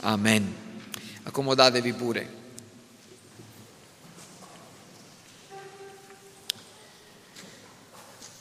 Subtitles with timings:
[0.00, 0.54] Amen.
[1.24, 2.36] Accomodatevi pure.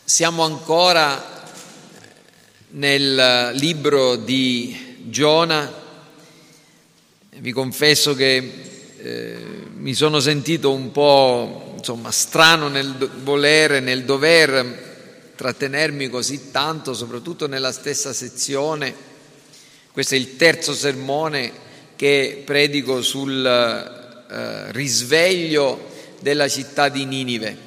[0.04, 1.46] Siamo ancora
[2.70, 5.74] nel libro di Giona.
[7.30, 8.38] Vi confesso che
[8.98, 12.94] eh, mi sono sentito un po' insomma, strano nel
[13.24, 19.07] volere, nel dover trattenermi così tanto, soprattutto nella stessa sezione.
[19.98, 21.52] Questo è il terzo sermone
[21.96, 27.58] che predico sul eh, risveglio della città di Ninive.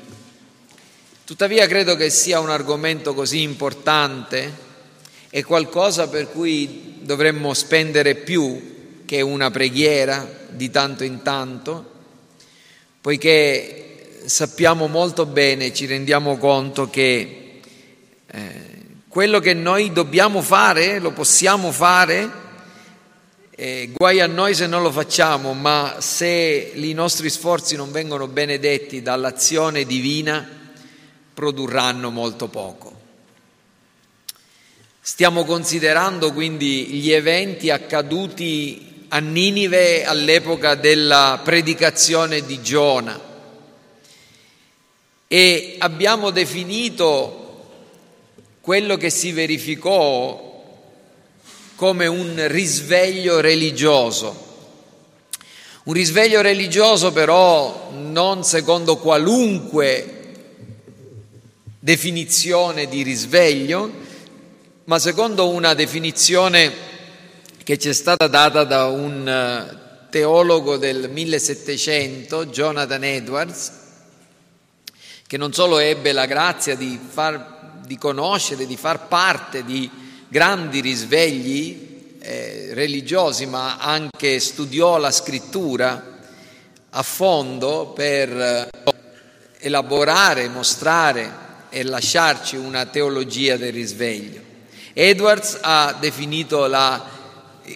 [1.24, 4.52] Tuttavia credo che sia un argomento così importante
[5.28, 11.90] e qualcosa per cui dovremmo spendere più che una preghiera di tanto in tanto,
[13.00, 17.60] poiché sappiamo molto bene, ci rendiamo conto che
[18.24, 18.69] eh,
[19.10, 22.30] quello che noi dobbiamo fare, lo possiamo fare,
[23.50, 28.28] eh, guai a noi se non lo facciamo, ma se i nostri sforzi non vengono
[28.28, 30.48] benedetti dall'azione divina,
[31.34, 33.00] produrranno molto poco.
[35.00, 43.20] Stiamo considerando quindi gli eventi accaduti a Ninive all'epoca della predicazione di Giona
[45.26, 47.39] e abbiamo definito
[48.60, 50.48] quello che si verificò
[51.76, 54.48] come un risveglio religioso.
[55.84, 60.18] Un risveglio religioso però non secondo qualunque
[61.78, 63.90] definizione di risveglio,
[64.84, 66.88] ma secondo una definizione
[67.64, 73.72] che ci è stata data da un eh, teologo del 1700, Jonathan Edwards,
[75.26, 77.59] che non solo ebbe la grazia di, far,
[77.90, 79.90] di conoscere, di far parte di
[80.28, 86.18] grandi risvegli eh, religiosi, ma anche studiò la scrittura
[86.88, 88.70] a fondo per eh,
[89.58, 94.40] elaborare, mostrare e lasciarci una teologia del risveglio.
[94.92, 97.04] Edwards ha definito la,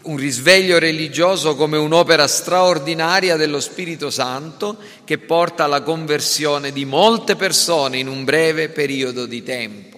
[0.03, 7.35] un risveglio religioso come un'opera straordinaria dello Spirito Santo che porta alla conversione di molte
[7.35, 9.94] persone in un breve periodo di tempo.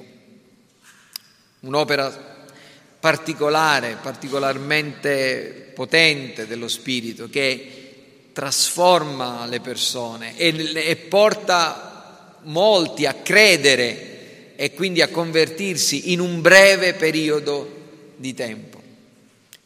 [1.66, 2.34] Un'opera
[3.00, 14.54] particolare, particolarmente potente dello Spirito che trasforma le persone e, e porta molti a credere
[14.56, 18.80] e quindi a convertirsi in un breve periodo di tempo.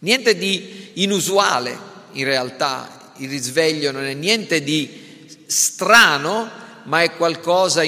[0.01, 1.79] Niente di inusuale
[2.13, 6.51] in realtà, il risveglio non è niente di strano,
[6.85, 7.83] ma è qualcosa,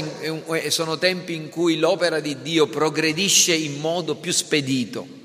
[0.68, 5.20] sono tempi in cui l'opera di Dio progredisce in modo più spedito.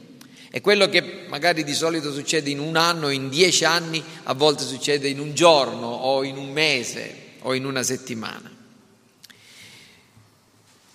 [0.50, 4.64] E quello che magari di solito succede in un anno, in dieci anni, a volte
[4.64, 8.52] succede in un giorno o in un mese o in una settimana.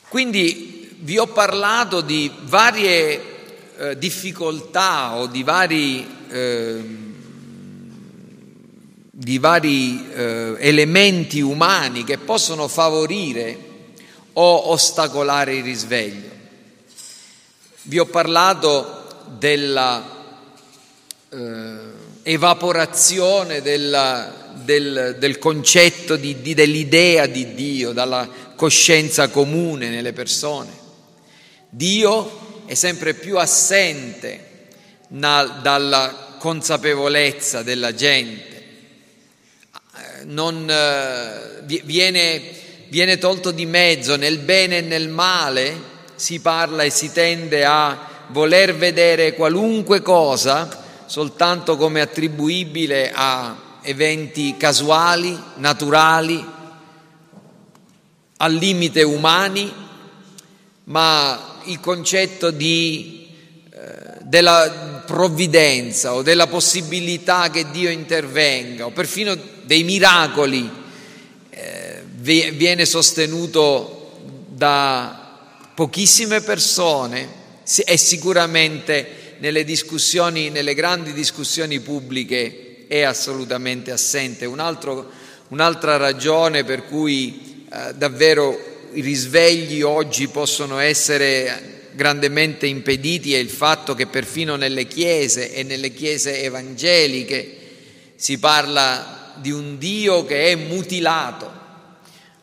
[0.09, 3.33] Quindi vi ho parlato di varie
[3.79, 6.85] eh, difficoltà o di vari, eh,
[9.23, 13.57] di vari eh, elementi umani che possono favorire
[14.33, 16.29] o ostacolare il risveglio.
[17.83, 19.05] Vi ho parlato
[19.39, 20.05] della
[21.29, 21.77] eh,
[22.25, 30.71] evaporazione della, del, del, concetto di, di, dell'idea di Dio, dalla coscienza comune nelle persone.
[31.69, 34.51] Dio è sempre più assente
[35.07, 38.52] dalla consapevolezza della gente,
[40.27, 42.43] non, eh, viene,
[42.89, 48.11] viene tolto di mezzo nel bene e nel male, si parla e si tende a
[48.29, 56.43] voler vedere qualunque cosa soltanto come attribuibile a eventi casuali, naturali,
[58.39, 59.71] al limite umani,
[60.85, 63.29] ma il concetto di,
[63.71, 70.71] eh, della provvidenza o della possibilità che Dio intervenga o perfino dei miracoli
[71.51, 77.41] eh, viene sostenuto da pochissime persone
[77.85, 84.45] e sicuramente nelle discussioni, nelle grandi discussioni pubbliche è assolutamente assente.
[84.45, 85.11] Un altro,
[85.49, 93.51] un'altra ragione per cui eh, davvero i risvegli oggi possono essere grandemente impediti è il
[93.51, 97.57] fatto che perfino nelle chiese e nelle chiese evangeliche
[98.17, 101.61] si parla di un Dio che è mutilato.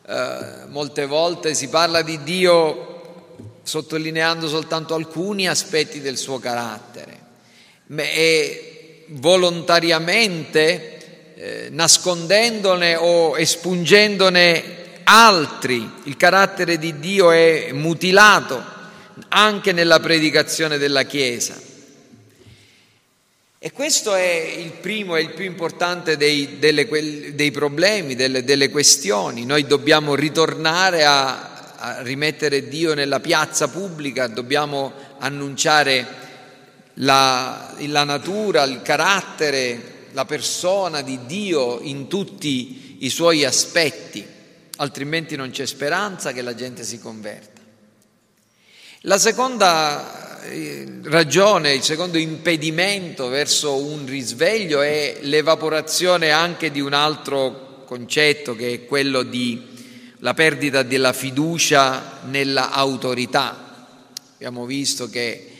[0.06, 2.90] Eh, molte volte si parla di Dio
[3.62, 7.18] sottolineando soltanto alcuni aspetti del suo carattere.
[7.96, 15.90] E volontariamente, eh, nascondendone o espungendone altri.
[16.04, 18.78] Il carattere di Dio è mutilato
[19.28, 21.69] anche nella predicazione della Chiesa.
[23.62, 26.88] E questo è il primo e il più importante dei, delle,
[27.34, 29.44] dei problemi, delle, delle, questioni.
[29.44, 36.06] Noi dobbiamo ritornare a, a rimettere Dio nella piazza pubblica, dobbiamo annunciare
[36.94, 44.26] la, la natura, il carattere, la persona di Dio in tutti i suoi aspetti,
[44.76, 47.60] altrimenti non c'è speranza che la gente si converta.
[49.02, 50.19] La seconda
[51.02, 58.72] ragione, il secondo impedimento verso un risveglio è l'evaporazione anche di un altro concetto che
[58.72, 59.68] è quello di
[60.18, 63.88] la perdita della fiducia nella autorità.
[64.34, 65.50] Abbiamo visto che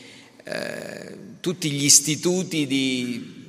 [0.43, 3.41] eh, tutti gli istituti di,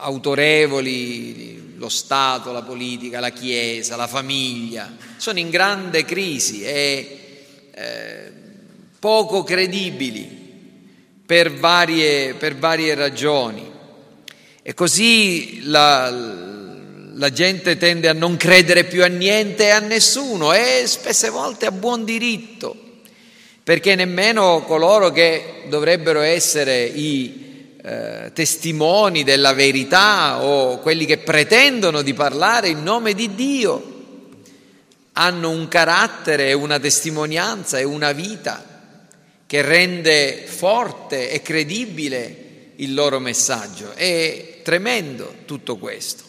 [0.00, 7.18] autorevoli, lo Stato, la politica, la Chiesa, la famiglia, sono in grande crisi e
[7.72, 8.32] eh,
[9.00, 10.38] poco credibili
[11.24, 13.68] per varie, per varie ragioni.
[14.62, 16.10] E così la,
[17.14, 21.64] la gente tende a non credere più a niente e a nessuno e spesse volte
[21.64, 22.76] a buon diritto,
[23.64, 32.02] perché nemmeno coloro che dovrebbero essere i eh, testimoni della verità o quelli che pretendono
[32.02, 33.98] di parlare in nome di Dio
[35.12, 38.69] hanno un carattere, una testimonianza e una vita
[39.50, 43.90] che rende forte e credibile il loro messaggio.
[43.94, 46.22] È tremendo tutto questo.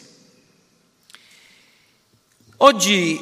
[2.56, 3.20] Oggi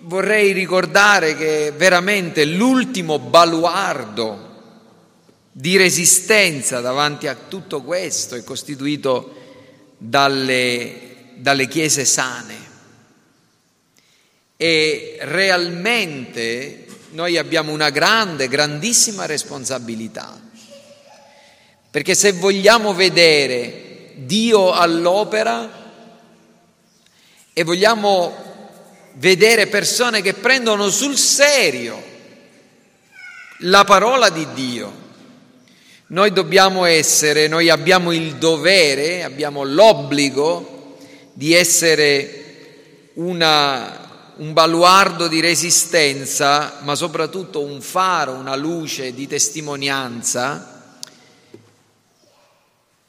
[0.00, 4.62] vorrei ricordare che veramente l'ultimo baluardo
[5.52, 9.34] di resistenza davanti a tutto questo è costituito
[9.98, 12.56] dalle, dalle chiese sane.
[14.56, 16.83] E realmente
[17.14, 20.36] noi abbiamo una grande, grandissima responsabilità.
[21.88, 25.92] Perché se vogliamo vedere Dio all'opera
[27.52, 28.34] e vogliamo
[29.14, 32.02] vedere persone che prendono sul serio
[33.58, 35.02] la parola di Dio,
[36.08, 40.96] noi dobbiamo essere, noi abbiamo il dovere, abbiamo l'obbligo
[41.32, 42.42] di essere
[43.14, 44.03] una
[44.36, 50.96] un baluardo di resistenza, ma soprattutto un faro, una luce di testimonianza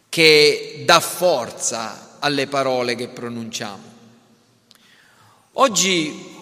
[0.10, 3.94] che dà forza alle parole che pronunciamo.
[5.54, 6.34] Oggi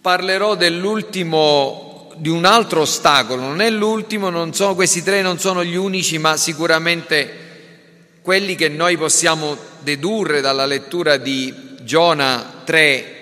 [0.00, 5.62] parlerò dell'ultimo, di un altro ostacolo, non è l'ultimo, non sono, questi tre non sono
[5.62, 11.52] gli unici, ma sicuramente quelli che noi possiamo dedurre dalla lettura di
[11.82, 13.21] Giona 3,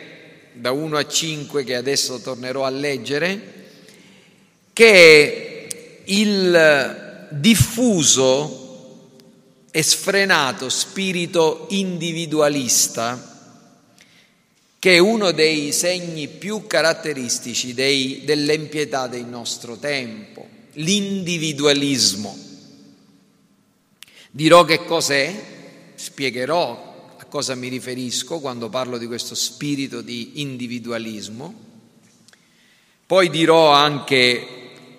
[0.53, 3.41] da 1 a 5 che adesso tornerò a leggere,
[4.73, 5.67] che è
[6.05, 8.59] il diffuso
[9.71, 13.31] e sfrenato spirito individualista
[14.81, 22.35] che è uno dei segni più caratteristici dei, dell'empietà del nostro tempo, l'individualismo.
[24.31, 25.39] Dirò che cos'è,
[25.95, 26.90] spiegherò
[27.31, 31.55] cosa mi riferisco quando parlo di questo spirito di individualismo.
[33.07, 34.47] Poi dirò anche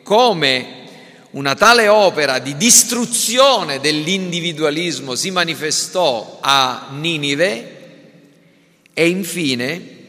[0.01, 0.79] come
[1.32, 7.79] una tale opera di distruzione dell'individualismo si manifestò a Ninive
[8.94, 10.00] e infine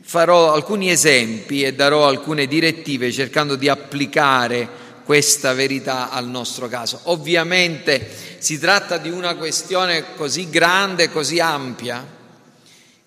[0.00, 4.68] farò alcuni esempi e darò alcune direttive cercando di applicare
[5.06, 6.98] questa verità al nostro caso.
[7.04, 12.04] Ovviamente si tratta di una questione così grande, così ampia,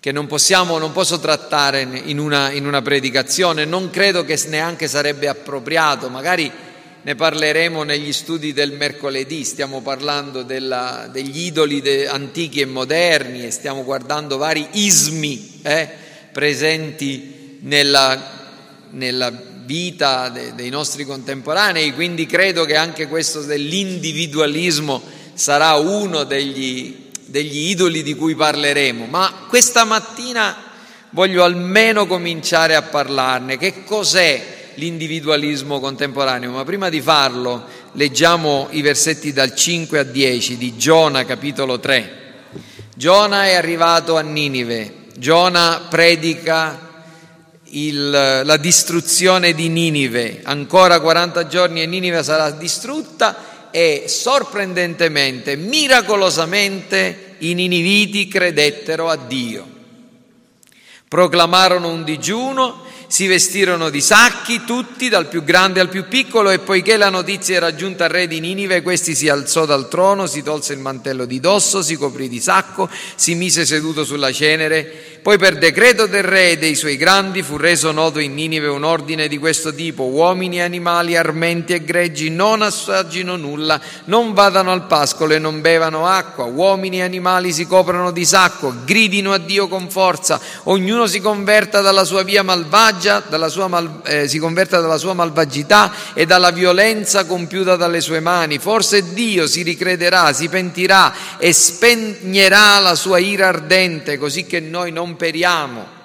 [0.00, 4.88] che non, possiamo, non posso trattare in una, in una predicazione, non credo che neanche
[4.88, 6.50] sarebbe appropriato, magari
[7.02, 13.44] ne parleremo negli studi del mercoledì, stiamo parlando della, degli idoli de, antichi e moderni
[13.44, 15.88] e stiamo guardando vari ismi eh,
[16.32, 18.48] presenti nella,
[18.92, 25.00] nella vita de, dei nostri contemporanei, quindi credo che anche questo dell'individualismo
[25.34, 30.56] sarà uno degli, degli idoli di cui parleremo, ma questa mattina
[31.10, 33.58] voglio almeno cominciare a parlarne.
[33.58, 36.50] Che cos'è l'individualismo contemporaneo?
[36.50, 42.18] Ma prima di farlo leggiamo i versetti dal 5 a 10 di Giona capitolo 3.
[42.96, 46.89] Giona è arrivato a Ninive, Giona predica
[47.70, 50.40] il, la distruzione di Ninive.
[50.44, 59.78] Ancora 40 giorni e Ninive sarà distrutta e sorprendentemente, miracolosamente, i niniviti credettero a Dio.
[61.08, 66.60] Proclamarono un digiuno si vestirono di sacchi tutti, dal più grande al più piccolo, e
[66.60, 70.44] poiché la notizia era giunta al re di Ninive, questi si alzò dal trono, si
[70.44, 75.18] tolse il mantello di dosso, si coprì di sacco, si mise seduto sulla cenere.
[75.22, 78.84] Poi per decreto del re e dei suoi grandi fu reso noto in Ninive un
[78.84, 84.70] ordine di questo tipo, uomini e animali, armenti e greggi, non assaggino nulla, non vadano
[84.70, 89.38] al pascolo e non bevano acqua, uomini e animali si coprano di sacco, gridino a
[89.38, 92.99] Dio con forza, ognuno si converta dalla sua via malvagia,
[93.68, 98.58] mal, eh, si converta dalla sua malvagità e dalla violenza compiuta dalle sue mani.
[98.58, 104.92] Forse Dio si ricrederà, si pentirà e spegnerà la sua ira ardente, così che noi
[104.92, 105.98] non periamo.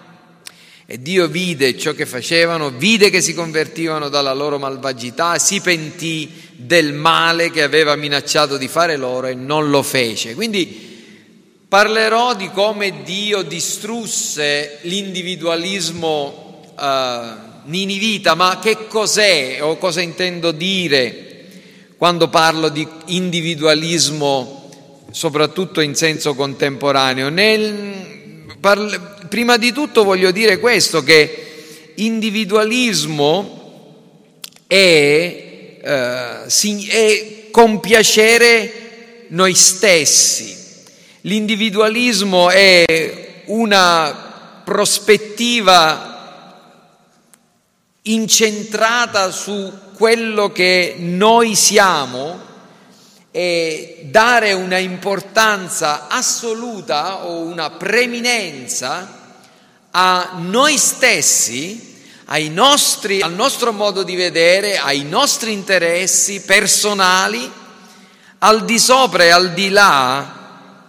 [0.88, 6.32] E Dio vide ciò che facevano, vide che si convertivano dalla loro malvagità, si pentì
[6.52, 10.36] del male che aveva minacciato di fare loro e non lo fece.
[10.36, 10.94] Quindi
[11.68, 16.45] parlerò di come Dio distrusse l'individualismo
[16.76, 21.22] uh, ninivita, ma che cos'è o cosa intendo dire
[21.98, 24.70] quando parlo di individualismo,
[25.12, 27.30] soprattutto in senso contemporaneo?
[27.30, 33.94] Nel, parla, prima di tutto voglio dire questo, che individualismo
[34.68, 36.48] è, uh,
[36.90, 38.84] è compiacere
[39.30, 40.54] noi stessi.
[41.22, 46.15] L'individualismo è una prospettiva
[48.08, 52.40] incentrata su quello che noi siamo
[53.32, 59.24] e dare una importanza assoluta o una preminenza
[59.92, 61.94] a noi stessi,
[62.50, 67.50] nostri, al nostro modo di vedere, ai nostri interessi personali,
[68.40, 70.44] al di sopra e al di là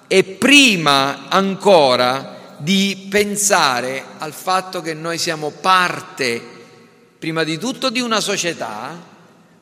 [0.06, 6.55] e prima ancora di pensare al fatto che noi siamo parte
[7.26, 9.04] prima di tutto di una società,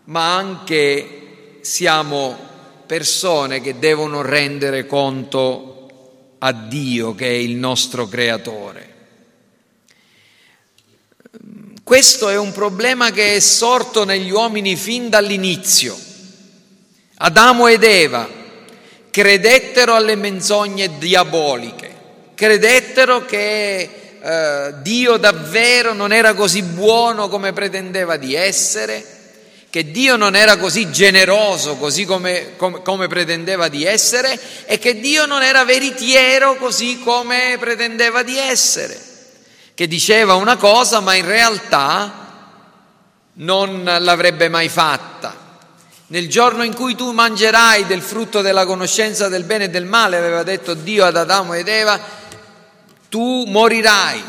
[0.04, 2.37] ma anche siamo
[2.85, 8.94] persone che devono rendere conto a Dio che è il nostro creatore.
[11.83, 15.99] Questo è un problema che è sorto negli uomini fin dall'inizio.
[17.14, 18.28] Adamo ed Eva
[19.11, 21.97] credettero alle menzogne diaboliche,
[22.35, 29.04] credettero che eh, Dio davvero non era così buono come pretendeva di essere,
[29.69, 34.40] che Dio non era così generoso così come, come, come pretendeva di essere?
[34.64, 38.99] E che Dio non era veritiero così come pretendeva di essere,
[39.75, 42.23] che diceva una cosa ma in realtà
[43.35, 45.43] non l'avrebbe mai fatta.
[46.07, 50.16] Nel giorno in cui tu mangerai del frutto della conoscenza del bene e del male,
[50.16, 52.23] aveva detto Dio ad Adamo ed Eva,
[53.14, 54.21] tu morirai.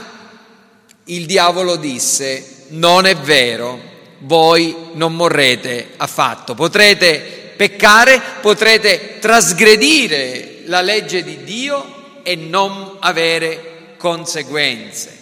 [1.05, 3.81] Il diavolo disse, non è vero,
[4.19, 6.53] voi non morrete affatto.
[6.53, 15.17] Potrete peccare, potrete trasgredire la legge di Dio e non avere conseguenze.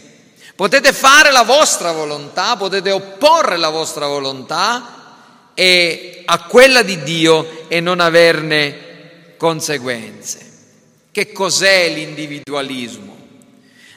[0.57, 7.69] Potete fare la vostra volontà, potete opporre la vostra volontà e a quella di Dio
[7.69, 10.51] e non averne conseguenze.
[11.13, 13.12] Che cos'è l'individualismo?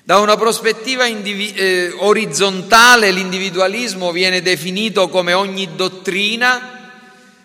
[0.07, 6.93] Da una prospettiva indivi- eh, orizzontale l'individualismo viene definito come ogni dottrina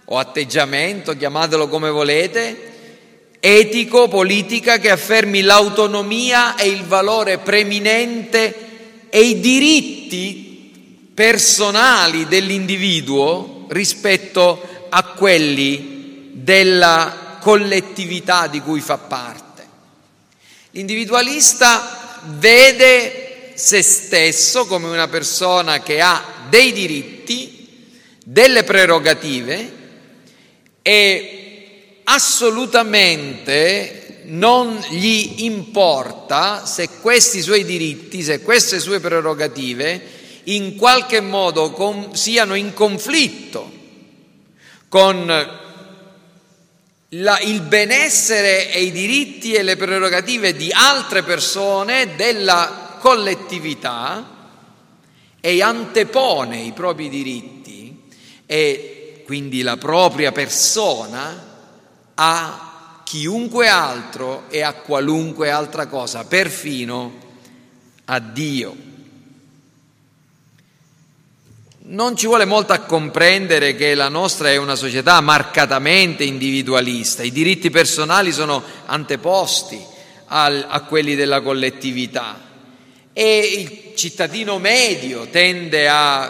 [0.06, 9.22] o atteggiamento, chiamatelo come volete, etico, politica che affermi l'autonomia e il valore preminente e
[9.22, 19.68] i diritti personali dell'individuo rispetto a quelli della collettività di cui fa parte.
[20.70, 27.68] L'individualista vede se stesso come una persona che ha dei diritti,
[28.24, 29.80] delle prerogative
[30.82, 41.22] e assolutamente non gli importa se questi suoi diritti, se queste sue prerogative in qualche
[41.22, 43.80] modo con, siano in conflitto
[44.90, 45.60] con
[47.16, 54.40] la, il benessere e i diritti e le prerogative di altre persone, della collettività,
[55.40, 58.00] e antepone i propri diritti
[58.46, 61.50] e quindi la propria persona
[62.14, 67.14] a chiunque altro e a qualunque altra cosa, perfino
[68.06, 68.91] a Dio.
[71.92, 77.34] Non ci vuole molto a comprendere che la nostra è una società marcatamente individualista, i
[77.34, 79.78] diritti personali sono anteposti
[80.28, 82.40] al, a quelli della collettività
[83.12, 86.22] e il cittadino medio tende a,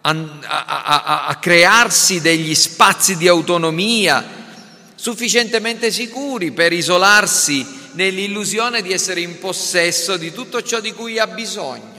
[0.00, 0.10] a,
[0.42, 4.24] a, a crearsi degli spazi di autonomia
[4.94, 11.26] sufficientemente sicuri per isolarsi nell'illusione di essere in possesso di tutto ciò di cui ha
[11.26, 11.97] bisogno.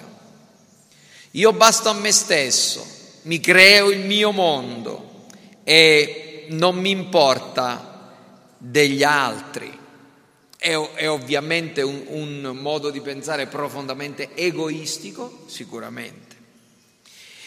[1.32, 2.86] Io basto a me stesso,
[3.24, 5.28] mi creo il mio mondo
[5.64, 8.16] e non mi importa
[8.58, 9.78] degli altri.
[10.58, 16.36] È, è ovviamente un, un modo di pensare profondamente egoistico, sicuramente.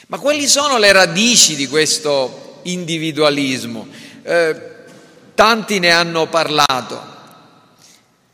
[0.07, 3.89] Ma quali sono le radici di questo individualismo?
[4.23, 4.71] Eh,
[5.35, 7.03] tanti ne hanno parlato.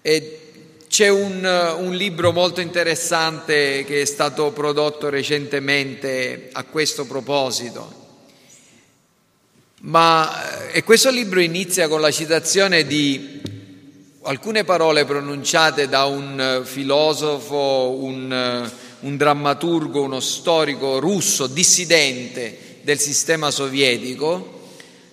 [0.02, 0.38] E
[0.88, 8.07] c'è un, un, libro molto interessante che è stato prodotto recentemente a questo proposito.
[9.83, 13.40] Ma, e questo libro inizia con la citazione di
[14.23, 23.50] alcune parole pronunciate da un filosofo, un, un drammaturgo, uno storico russo dissidente del sistema
[23.50, 24.71] sovietico,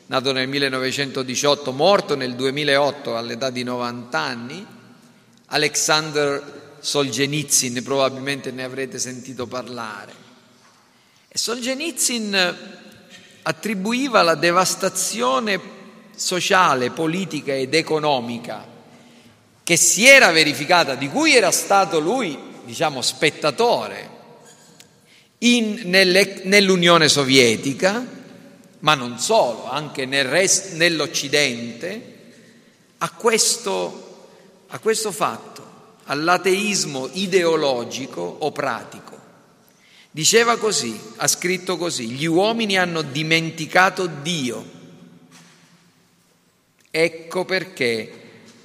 [0.07, 4.65] nato nel 1918, morto nel 2008 all'età di 90 anni,
[5.47, 10.13] Alexander Solzhenitsyn, probabilmente ne avrete sentito parlare.
[11.27, 12.57] E Solzhenitsyn
[13.43, 15.59] attribuiva la devastazione
[16.15, 18.73] sociale, politica ed economica
[19.65, 24.09] che si era verificata, di cui era stato lui, diciamo, spettatore
[25.39, 28.05] in, nelle, nell'Unione Sovietica,
[28.79, 32.13] ma non solo, anche nel rest, nell'Occidente,
[32.99, 34.04] a questo
[34.75, 35.63] a questo fatto,
[36.03, 39.17] all'ateismo ideologico o pratico.
[40.11, 44.73] Diceva così, ha scritto così, gli uomini hanno dimenticato Dio.
[46.91, 48.11] Ecco perché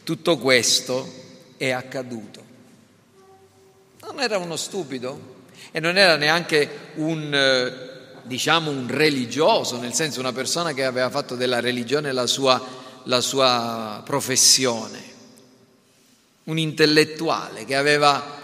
[0.02, 1.08] tutto questo
[1.56, 2.42] è accaduto.
[4.00, 5.36] Non era uno stupido
[5.70, 11.08] e non era neanche un, eh, diciamo, un religioso, nel senso una persona che aveva
[11.08, 12.60] fatto della religione la sua,
[13.04, 15.09] la sua professione
[16.50, 18.38] un intellettuale che aveva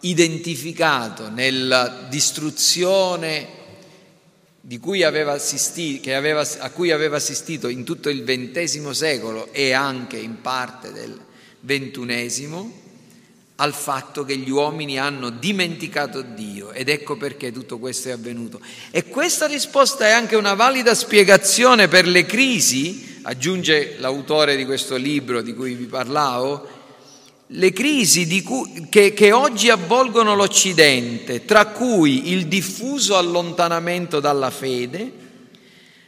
[0.00, 3.56] identificato nella distruzione
[4.80, 10.92] cui aveva a cui aveva assistito in tutto il XX secolo e anche in parte
[10.92, 11.18] del
[11.64, 12.72] XXI,
[13.56, 18.60] al fatto che gli uomini hanno dimenticato Dio ed ecco perché tutto questo è avvenuto.
[18.90, 24.96] E questa risposta è anche una valida spiegazione per le crisi, aggiunge l'autore di questo
[24.96, 26.77] libro di cui vi parlavo,
[27.52, 35.12] le crisi cui, che, che oggi avvolgono l'Occidente, tra cui il diffuso allontanamento dalla fede,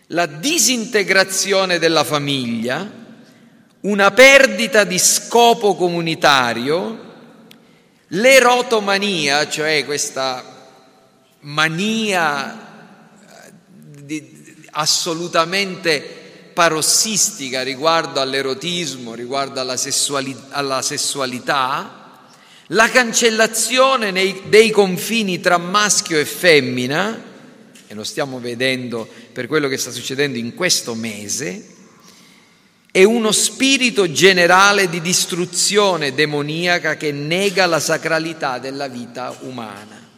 [0.09, 2.99] la disintegrazione della famiglia,
[3.81, 7.09] una perdita di scopo comunitario,
[8.09, 10.45] l'erotomania, cioè questa
[11.41, 12.69] mania
[14.03, 16.20] di, assolutamente
[16.61, 22.29] parossistica riguardo all'erotismo, riguardo alla, sessuali- alla sessualità,
[22.67, 27.19] la cancellazione nei, dei confini tra maschio e femmina,
[27.87, 31.65] e lo stiamo vedendo per quello che sta succedendo in questo mese,
[32.93, 40.09] e uno spirito generale di distruzione demoniaca che nega la sacralità della vita umana.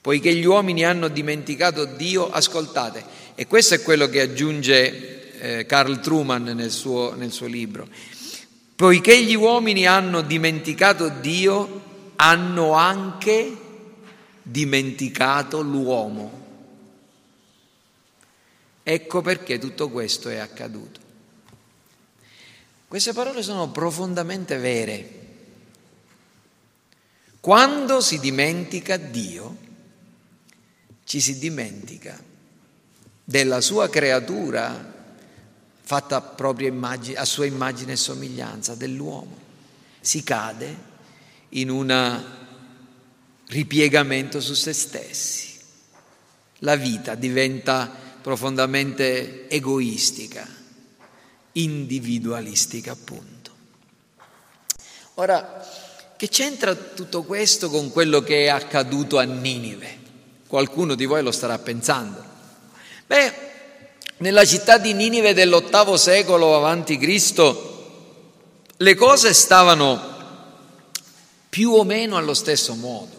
[0.00, 6.00] Poiché gli uomini hanno dimenticato Dio, ascoltate, e questo è quello che aggiunge eh, Carl
[6.00, 7.88] Truman nel suo, nel suo libro.
[8.76, 11.82] Poiché gli uomini hanno dimenticato Dio,
[12.16, 13.56] hanno anche
[14.42, 16.40] dimenticato l'uomo.
[18.82, 21.00] Ecco perché tutto questo è accaduto.
[22.86, 25.20] Queste parole sono profondamente vere.
[27.40, 29.56] Quando si dimentica Dio,
[31.04, 32.30] ci si dimentica
[33.24, 34.90] della sua creatura
[35.82, 39.36] fatta a, immagine, a sua immagine e somiglianza dell'uomo.
[40.00, 40.90] Si cade
[41.50, 42.22] in un
[43.48, 45.50] ripiegamento su se stessi.
[46.58, 47.90] La vita diventa
[48.22, 50.46] profondamente egoistica,
[51.52, 53.50] individualistica appunto.
[55.14, 55.66] Ora,
[56.16, 59.98] che c'entra tutto questo con quello che è accaduto a Ninive?
[60.46, 62.31] Qualcuno di voi lo starà pensando.
[63.12, 63.30] Beh,
[64.18, 66.66] nella città di Ninive dell'ottavo secolo
[66.98, 70.00] Cristo le cose stavano
[71.50, 73.14] più o meno allo stesso modo.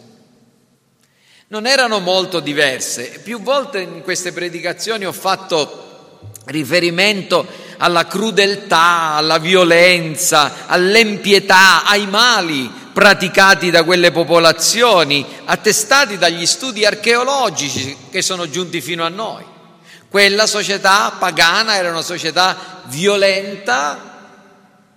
[1.46, 3.20] non erano molto diverse.
[3.22, 12.68] Più volte in queste predicazioni ho fatto riferimento alla crudeltà, alla violenza, all'empietà, ai mali
[12.92, 19.52] praticati da quelle popolazioni, attestati dagli studi archeologici che sono giunti fino a noi.
[20.14, 23.98] Quella società pagana era una società violenta,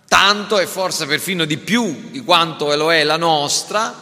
[0.07, 3.95] tanto e forse perfino di più di quanto lo è la nostra,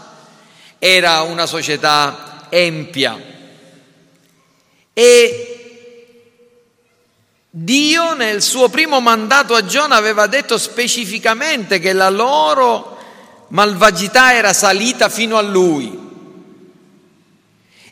[0.78, 3.18] era una società empia.
[4.92, 6.00] E
[7.50, 12.98] Dio nel suo primo mandato a Giona aveva detto specificamente che la loro
[13.52, 16.05] malvagità era salita fino a lui.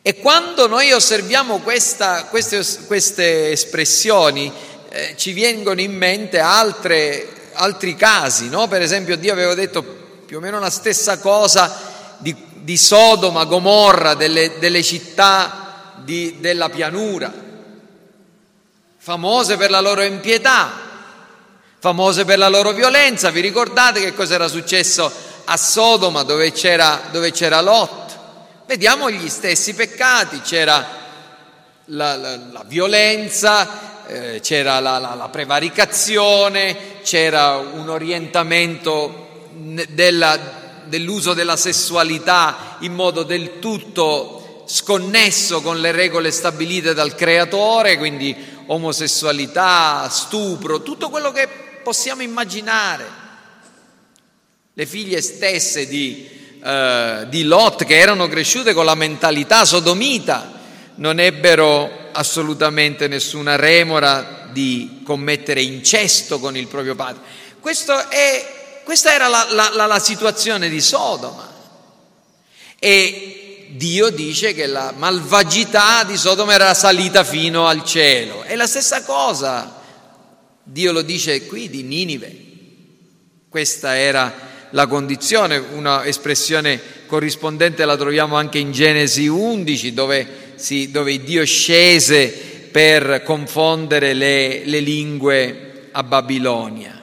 [0.04, 4.52] E quando noi osserviamo questa, queste, queste, espressioni,
[4.89, 8.68] eh, ci vengono in mente altre, altri casi, no?
[8.68, 9.82] Per esempio Dio aveva detto
[10.26, 16.70] più o meno la stessa cosa di, di Sodoma, Gomorra, delle, delle città di, della
[16.70, 17.44] pianura
[19.04, 20.72] famose per la loro impietà,
[21.78, 23.32] famose per la loro violenza.
[23.32, 25.12] Vi ricordate che cosa era successo
[25.44, 28.03] a Sodoma dove c'era, dove c'era Lot?
[28.65, 30.88] Vediamo gli stessi peccati, c'era
[31.86, 39.49] la, la, la violenza, eh, c'era la, la, prevaricazione, c'era un orientamento
[39.89, 40.39] della,
[40.86, 48.36] dell'uso della sessualità in modo del tutto sconnesso con le regole stabilite dal creatore, quindi
[48.67, 51.49] omosessualità, stupro, tutto quello che
[51.84, 53.21] possiamo immaginare.
[54.73, 60.52] Le figlie stesse di, eh, di Lot, che erano cresciute con la mentalità sodomita,
[60.95, 67.21] non ebbero assolutamente nessuna remora di commettere incesto con il proprio padre.
[68.10, 71.52] È, questa era la, la, la situazione di Sodoma.
[72.80, 78.43] E Dio dice che la malvagità di Sodoma era salita fino al cielo.
[78.43, 79.82] È la stessa cosa.
[80.63, 82.41] Dio lo dice qui di Ninive.
[83.49, 90.89] Questa era la condizione, una espressione corrispondente la troviamo anche in Genesi 11 dove, si,
[90.89, 92.27] dove Dio scese
[92.71, 97.01] per confondere le, le lingue a Babilonia.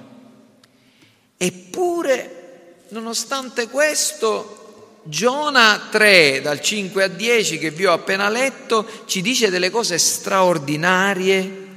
[1.36, 9.22] Eppure, nonostante questo, Giona 3, dal 5 a 10, che vi ho appena letto, ci
[9.22, 11.68] dice delle cose straordinarie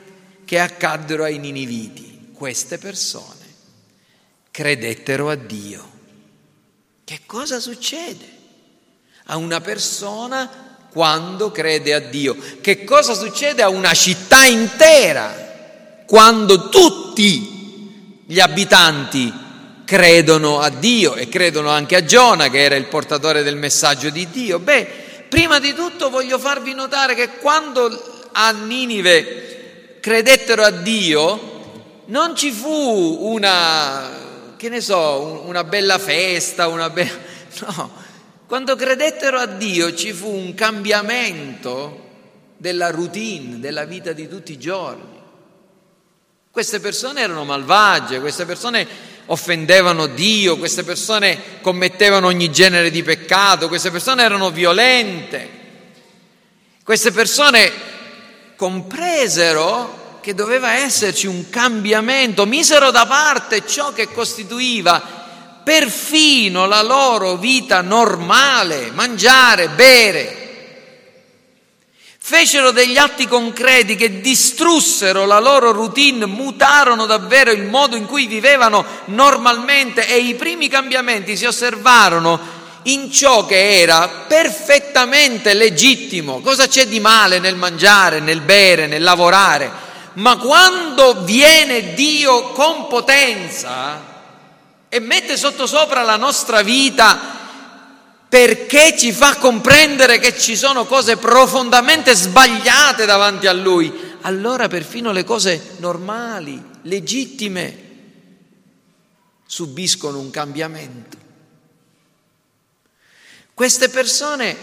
[0.44, 2.32] che accaddero ai niniviti.
[2.34, 3.43] Queste persone
[4.54, 5.90] credettero a Dio.
[7.04, 8.30] Che cosa succede
[9.26, 12.38] a una persona quando crede a Dio?
[12.62, 19.34] Che cosa succede a una città intera quando tutti gli abitanti
[19.86, 24.30] credono a Dio e credono anche a Giona che era il portatore del messaggio di
[24.30, 24.60] Dio.
[24.60, 24.88] Beh,
[25.30, 31.50] prima di tutto voglio farvi notare che quando a Ninive credettero a Dio
[32.06, 34.23] non ci fu una,
[34.64, 37.12] che ne so, una bella festa, una bella...
[37.68, 37.92] No,
[38.48, 42.00] quando credettero a Dio ci fu un cambiamento
[42.56, 45.22] della routine, della vita di tutti i giorni.
[46.50, 48.88] Queste persone erano malvagie, queste persone
[49.26, 55.50] offendevano Dio, queste persone commettevano ogni genere di peccato, queste persone erano violente,
[56.84, 57.72] queste persone
[58.56, 65.02] compresero che doveva esserci un cambiamento, misero da parte ciò che costituiva
[65.62, 70.38] perfino la loro vita normale, mangiare, bere,
[72.18, 78.26] fecero degli atti concreti che distrussero la loro routine, mutarono davvero il modo in cui
[78.26, 86.40] vivevano normalmente e i primi cambiamenti si osservarono in ciò che era perfettamente legittimo.
[86.40, 89.83] Cosa c'è di male nel mangiare, nel bere, nel lavorare?
[90.14, 94.12] Ma quando viene Dio con potenza
[94.88, 97.42] e mette sottosopra la nostra vita,
[98.30, 105.12] perché ci fa comprendere che ci sono cose profondamente sbagliate davanti a Lui, allora perfino
[105.12, 107.78] le cose normali, legittime,
[109.46, 111.18] subiscono un cambiamento.
[113.54, 114.58] Queste persone,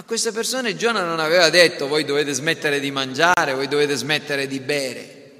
[0.00, 4.46] a queste persone Giona non aveva detto voi dovete smettere di mangiare, voi dovete smettere
[4.46, 5.34] di bere,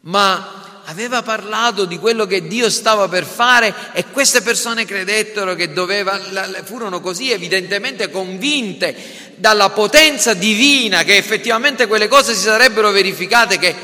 [0.00, 5.72] ma aveva parlato di quello che Dio stava per fare e queste persone credettero che
[5.72, 6.18] doveva,
[6.64, 8.96] furono così evidentemente convinte
[9.36, 13.76] dalla potenza divina che effettivamente quelle cose si sarebbero verificate che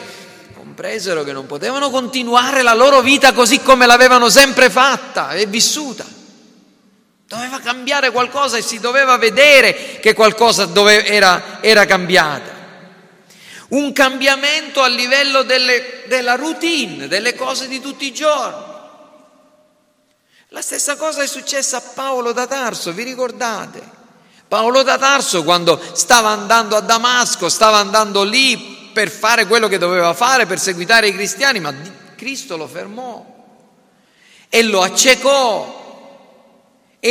[0.54, 6.22] compresero che non potevano continuare la loro vita così come l'avevano sempre fatta e vissuta.
[7.26, 12.52] Doveva cambiare qualcosa e si doveva vedere che qualcosa dove era, era cambiata.
[13.68, 18.72] Un cambiamento a livello delle, della routine, delle cose di tutti i giorni.
[20.48, 23.82] La stessa cosa è successa a Paolo da Tarso, vi ricordate?
[24.46, 29.78] Paolo da Tarso quando stava andando a Damasco, stava andando lì per fare quello che
[29.78, 31.74] doveva fare, per seguitare i cristiani, ma
[32.14, 33.24] Cristo lo fermò
[34.48, 35.83] e lo accecò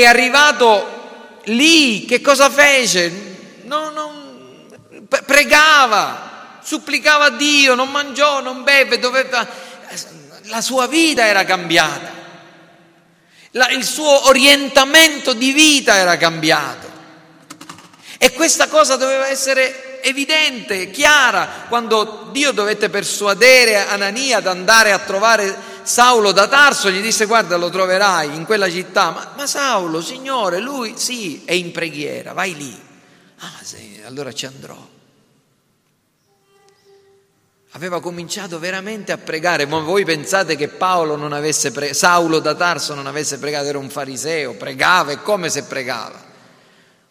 [0.01, 3.11] è arrivato lì, che cosa fece?
[3.65, 4.67] Non, non,
[5.23, 9.47] pregava, supplicava a Dio, non mangiò, non beve, doveva,
[10.45, 12.11] la sua vita era cambiata,
[13.51, 16.91] la, il suo orientamento di vita era cambiato.
[18.17, 24.97] E questa cosa doveva essere evidente, chiara, quando Dio dovette persuadere Anania ad andare a
[24.97, 30.01] trovare Saulo da Tarso gli disse guarda lo troverai in quella città, ma, ma Saulo,
[30.01, 32.81] Signore, lui sì, è in preghiera, vai lì.
[33.39, 34.91] Ah sì, allora ci andrò.
[37.71, 42.55] Aveva cominciato veramente a pregare, ma voi pensate che Paolo non avesse pre- Saulo da
[42.55, 46.31] Tarso non avesse pregato, era un fariseo, pregava e come se pregava.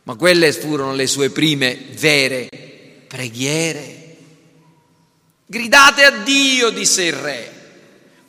[0.05, 2.49] Ma quelle furono le sue prime vere
[3.09, 4.17] preghiere.
[5.45, 7.62] Gridate a Dio, disse il re.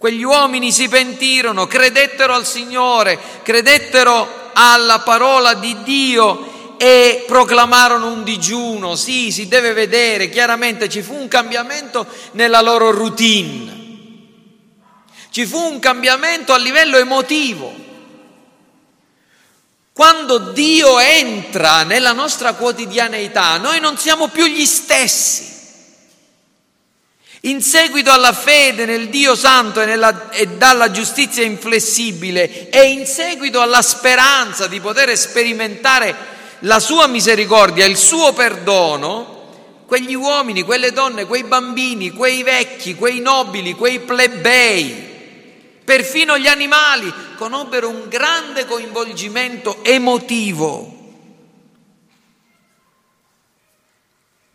[0.03, 8.25] Quegli uomini si pentirono, credettero al Signore, credettero alla parola di Dio e proclamarono un
[8.25, 8.97] digiuno.
[8.97, 13.71] Sì, si deve vedere, chiaramente ci fu un cambiamento nella loro routine.
[15.29, 17.73] Ci fu un cambiamento a livello emotivo.
[19.93, 25.52] Quando Dio entra nella nostra quotidianeità, noi non siamo più gli stessi.
[27.45, 33.05] In seguito alla fede nel Dio Santo e, nella, e, dalla giustizia inflessibile e in
[33.05, 36.15] seguito alla speranza di poter sperimentare
[36.59, 43.19] la sua misericordia, il suo perdono, quegli uomini, quelle donne, quei bambini, quei vecchi, quei
[43.19, 44.93] nobili, quei plebei,
[45.83, 50.97] perfino gli animali, conobbero un grande coinvolgimento emotivo.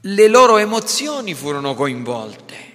[0.00, 2.67] Le loro emozioni furono coinvolte.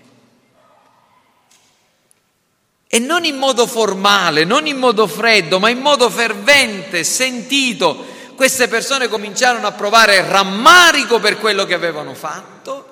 [2.93, 8.67] E non in modo formale, non in modo freddo, ma in modo fervente, sentito, queste
[8.67, 12.89] persone cominciarono a provare rammarico per quello che avevano fatto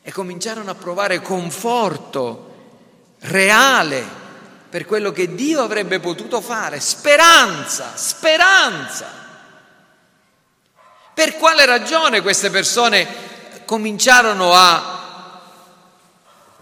[0.00, 2.52] e cominciarono a provare conforto
[3.20, 4.02] reale
[4.70, 9.06] per quello che Dio avrebbe potuto fare, speranza, speranza.
[11.12, 13.06] Per quale ragione queste persone
[13.66, 15.03] cominciarono a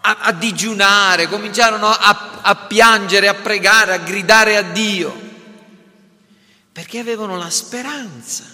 [0.02, 5.30] a, a digiunare, cominciarono a, a piangere, a pregare, a gridare a Dio,
[6.72, 8.44] perché avevano la speranza.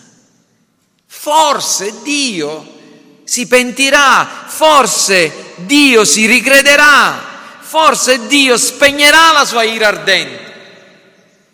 [1.06, 2.76] Forse Dio
[3.24, 10.46] si pentirà, forse Dio si ricrederà, forse Dio spegnerà la sua ira ardente.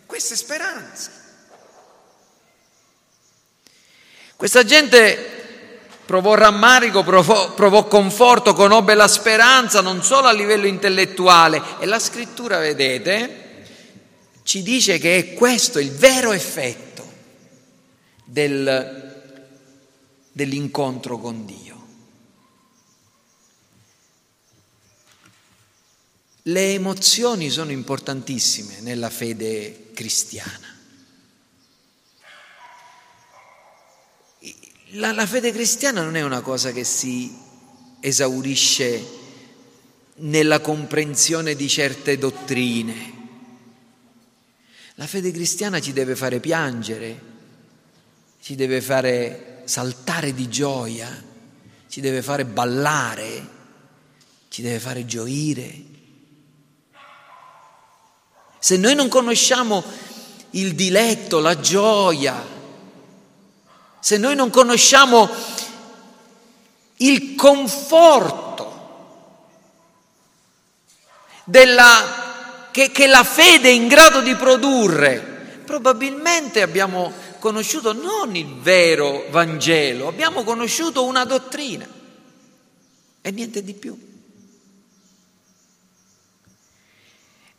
[0.05, 1.11] Questa è speranza.
[4.35, 5.34] Questa gente
[6.05, 11.61] Provò rammarico, provò, provò, conforto, conobbe la speranza non solo a livello intellettuale.
[11.79, 13.43] E la scrittura, vedete,
[14.43, 17.11] ci dice che è questo il vero effetto
[18.23, 19.23] del,
[20.31, 21.63] dell'incontro con Dio.
[26.43, 30.74] Le emozioni sono importantissime nella fede cristiana.
[34.89, 37.35] La, la fede cristiana non è una cosa che si
[37.99, 39.03] esaurisce
[40.17, 43.13] nella comprensione di certe dottrine.
[44.95, 47.21] La fede cristiana ci deve fare piangere,
[48.39, 51.09] ci deve fare saltare di gioia,
[51.89, 53.49] ci deve fare ballare,
[54.49, 55.83] ci deve fare gioire.
[58.59, 59.83] Se noi non conosciamo
[60.51, 62.54] il diletto, la gioia,
[64.05, 65.27] se noi non conosciamo
[66.97, 68.73] il conforto
[71.43, 78.59] della, che, che la fede è in grado di produrre, probabilmente abbiamo conosciuto non il
[78.59, 81.87] vero Vangelo, abbiamo conosciuto una dottrina
[83.21, 83.97] e niente di più.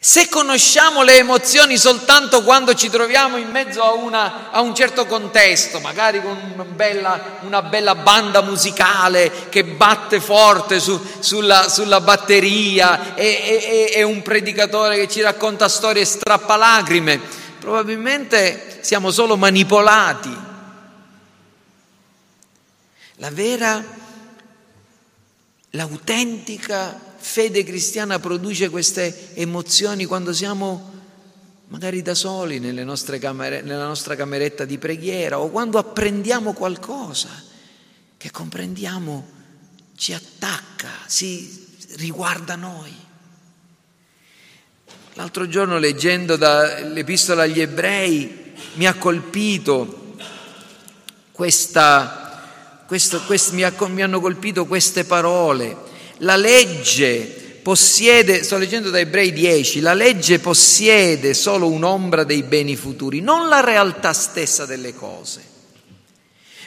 [0.07, 5.05] Se conosciamo le emozioni soltanto quando ci troviamo in mezzo a, una, a un certo
[5.05, 12.01] contesto, magari con una bella, una bella banda musicale che batte forte su, sulla, sulla,
[12.01, 17.21] batteria e, e, e un predicatore che ci racconta storie strappalacrime,
[17.59, 20.39] probabilmente siamo solo manipolati.
[23.17, 23.85] La vera,
[25.71, 30.95] l'autentica fede cristiana produce queste emozioni quando siamo
[31.69, 32.61] magari da soli
[33.19, 37.29] camere, nella nostra cameretta di preghiera o quando apprendiamo qualcosa
[38.17, 39.35] che comprendiamo
[39.97, 42.95] ci attacca, si riguarda noi.
[45.15, 50.15] L'altro giorno leggendo dall'Epistola agli Ebrei mi ha colpito
[51.33, 55.86] questa, questo, quest, mi, ha, mi hanno colpito queste parole.
[56.19, 62.77] La legge possiede, sto leggendo da Ebrei 10, la legge possiede solo un'ombra dei beni
[62.77, 65.43] futuri, non la realtà stessa delle cose.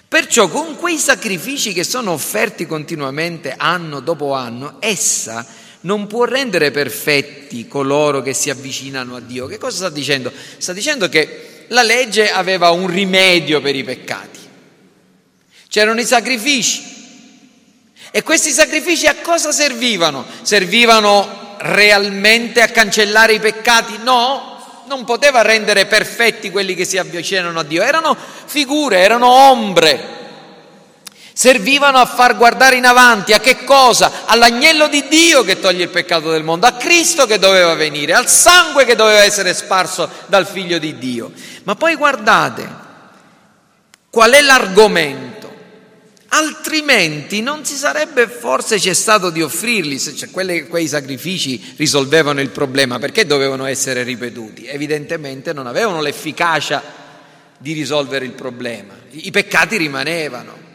[0.08, 5.46] Perciò con quei sacrifici che sono offerti continuamente anno dopo anno, essa
[5.82, 9.46] non può rendere perfetti coloro che si avvicinano a Dio.
[9.46, 10.32] Che cosa sta dicendo?
[10.58, 14.40] Sta dicendo che la legge aveva un rimedio per i peccati.
[15.70, 16.99] C'erano i sacrifici,
[18.12, 20.26] e questi sacrifici a cosa servivano?
[20.42, 24.00] Servivano realmente a cancellare i peccati?
[24.02, 30.18] No, non poteva rendere perfetti quelli che si avvicinano a Dio, erano figure, erano ombre.
[31.32, 34.26] Servivano a far guardare in avanti a che cosa?
[34.26, 38.28] All'agnello di Dio che toglie il peccato del mondo, a Cristo che doveva venire, al
[38.28, 41.32] sangue che doveva essere sparso dal figlio di Dio.
[41.64, 42.68] Ma poi guardate,
[44.10, 45.39] qual è l'argomento?
[46.30, 53.00] Altrimenti non si sarebbe forse cessato di offrirli, cioè, quelle, quei sacrifici risolvevano il problema,
[53.00, 54.66] perché dovevano essere ripetuti?
[54.66, 56.82] Evidentemente non avevano l'efficacia
[57.58, 60.68] di risolvere il problema, i peccati rimanevano.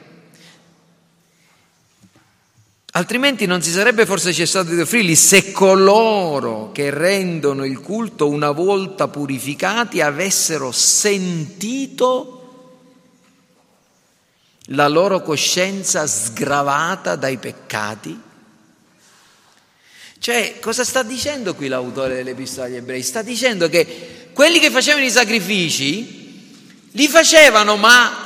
[2.96, 8.52] Altrimenti non si sarebbe forse cessato di offrirli se coloro che rendono il culto una
[8.52, 12.43] volta purificati avessero sentito
[14.68, 18.20] la loro coscienza sgravata dai peccati?
[20.18, 23.02] Cioè, cosa sta dicendo qui l'autore dell'Epistola agli Ebrei?
[23.02, 28.24] Sta dicendo che quelli che facevano i sacrifici li facevano ma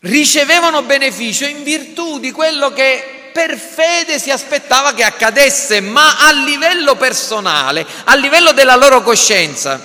[0.00, 6.32] ricevevano beneficio in virtù di quello che per fede si aspettava che accadesse, ma a
[6.32, 9.80] livello personale, a livello della loro coscienza,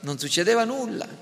[0.00, 1.19] non succedeva nulla.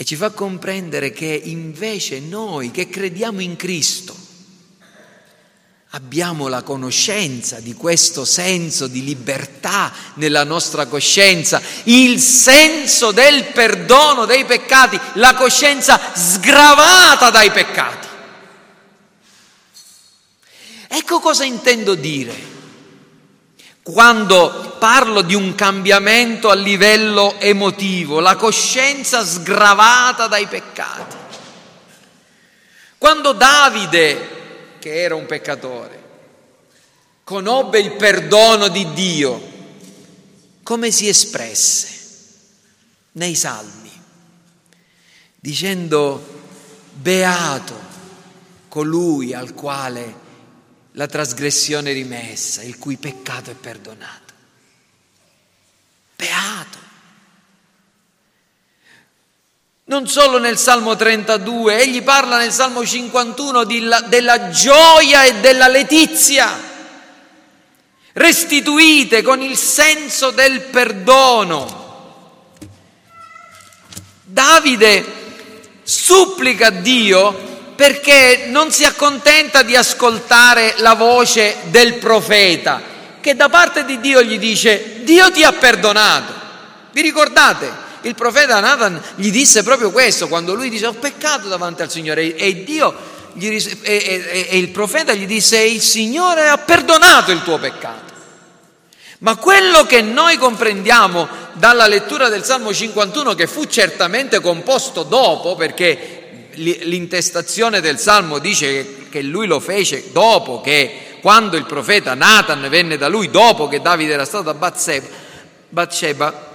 [0.00, 4.16] E ci fa comprendere che invece noi che crediamo in Cristo
[5.90, 14.24] abbiamo la conoscenza di questo senso di libertà nella nostra coscienza, il senso del perdono
[14.24, 18.08] dei peccati, la coscienza sgravata dai peccati.
[20.88, 22.59] Ecco cosa intendo dire
[23.82, 31.16] quando parlo di un cambiamento a livello emotivo, la coscienza sgravata dai peccati.
[32.98, 36.02] Quando Davide, che era un peccatore,
[37.24, 39.48] conobbe il perdono di Dio,
[40.62, 41.88] come si espresse
[43.12, 43.90] nei salmi,
[45.36, 46.38] dicendo,
[46.92, 47.88] beato
[48.68, 50.19] colui al quale
[51.00, 54.34] la trasgressione rimessa, il cui peccato è perdonato.
[56.14, 56.78] Beato.
[59.84, 65.68] Non solo nel Salmo 32, egli parla nel Salmo 51 la, della gioia e della
[65.68, 66.54] letizia,
[68.12, 72.58] restituite con il senso del perdono.
[74.22, 75.12] Davide
[75.82, 77.49] supplica a Dio
[77.80, 82.82] perché non si accontenta di ascoltare la voce del profeta,
[83.22, 86.30] che da parte di Dio gli dice, Dio ti ha perdonato.
[86.92, 87.72] Vi ricordate?
[88.02, 92.36] Il profeta Nathan gli disse proprio questo, quando lui dice ho peccato davanti al Signore
[92.36, 92.94] e Dio
[93.32, 98.12] gli, e, e, e il profeta gli disse il Signore ha perdonato il tuo peccato.
[99.20, 105.54] Ma quello che noi comprendiamo dalla lettura del Salmo 51, che fu certamente composto dopo,
[105.54, 106.19] perché
[106.54, 112.96] l'intestazione del Salmo dice che lui lo fece dopo che, quando il profeta Nathan venne
[112.96, 114.54] da lui, dopo che Davide era stato a
[115.68, 116.48] Bathsheba,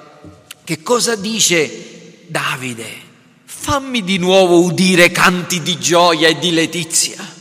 [0.63, 3.03] che cosa dice Davide?
[3.45, 7.33] Fammi di nuovo udire canti di gioia e di letizia.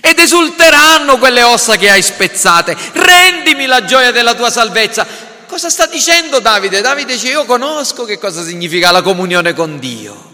[0.00, 2.76] Ed esulteranno quelle ossa che hai spezzate.
[2.92, 5.06] Rendimi la gioia della tua salvezza.
[5.46, 6.80] Cosa sta dicendo Davide?
[6.80, 10.29] Davide dice io conosco che cosa significa la comunione con Dio.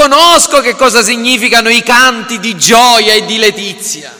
[0.00, 4.10] Conosco che cosa significano i canti di gioia e di letizia.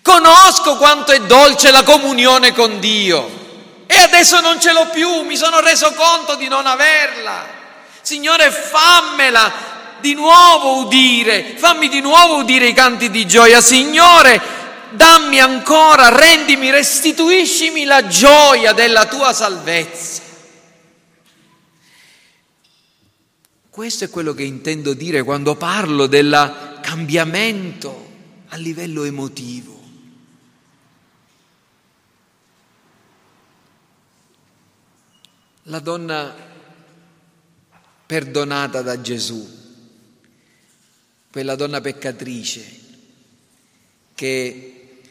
[0.00, 3.84] Conosco quanto è dolce la comunione con Dio.
[3.86, 7.44] E adesso non ce l'ho più, mi sono reso conto di non averla.
[8.00, 9.52] Signore, fammela
[10.00, 13.60] di nuovo udire, fammi di nuovo udire i canti di gioia.
[13.60, 14.40] Signore,
[14.92, 20.22] dammi ancora, rendimi, restituiscimi la gioia della tua salvezza.
[23.78, 28.10] Questo è quello che intendo dire quando parlo del cambiamento
[28.48, 29.80] a livello emotivo.
[35.62, 36.34] La donna
[38.04, 39.48] perdonata da Gesù
[41.30, 42.80] quella donna peccatrice
[44.16, 45.02] che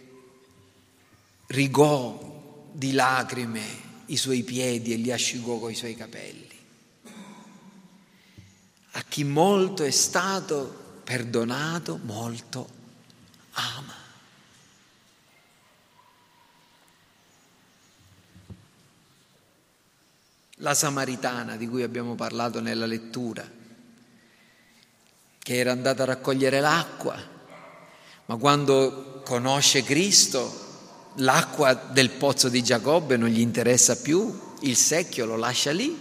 [1.47, 3.63] rigò di lacrime
[4.07, 6.57] i suoi piedi e li asciugò coi suoi capelli.
[8.97, 12.67] A chi molto è stato perdonato, molto
[13.51, 13.93] ama.
[20.55, 23.47] La Samaritana di cui abbiamo parlato nella lettura
[25.37, 27.15] che era andata a raccogliere l'acqua,
[28.25, 35.27] ma quando conosce Cristo, l'acqua del pozzo di Giacobbe non gli interessa più, il secchio
[35.27, 35.95] lo lascia lì.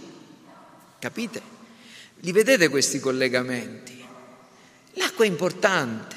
[0.97, 1.56] Capite?
[2.21, 4.05] Li vedete questi collegamenti?
[4.93, 6.15] L'acqua è importante,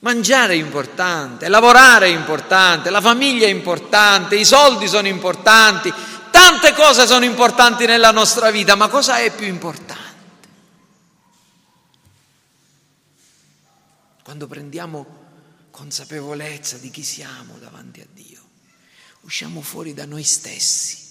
[0.00, 5.92] mangiare è importante, lavorare è importante, la famiglia è importante, i soldi sono importanti,
[6.30, 10.04] tante cose sono importanti nella nostra vita, ma cosa è più importante?
[14.24, 15.22] quando prendiamo
[15.70, 18.42] consapevolezza di chi siamo davanti a Dio,
[19.20, 21.03] usciamo fuori da noi stessi.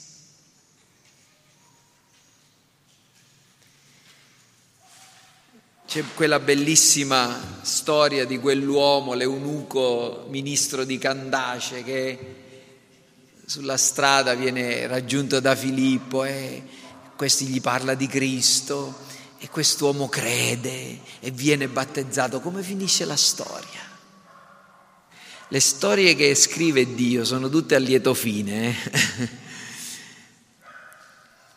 [5.94, 12.36] C'è quella bellissima storia di quell'uomo, l'eunuco ministro di Candace, che
[13.46, 16.64] sulla strada viene raggiunto da Filippo e
[17.16, 19.02] questi gli parla di Cristo
[19.38, 22.40] e quest'uomo crede e viene battezzato.
[22.40, 23.82] Come finisce la storia?
[25.50, 28.70] Le storie che scrive Dio sono tutte a lieto fine.
[28.70, 29.30] Eh?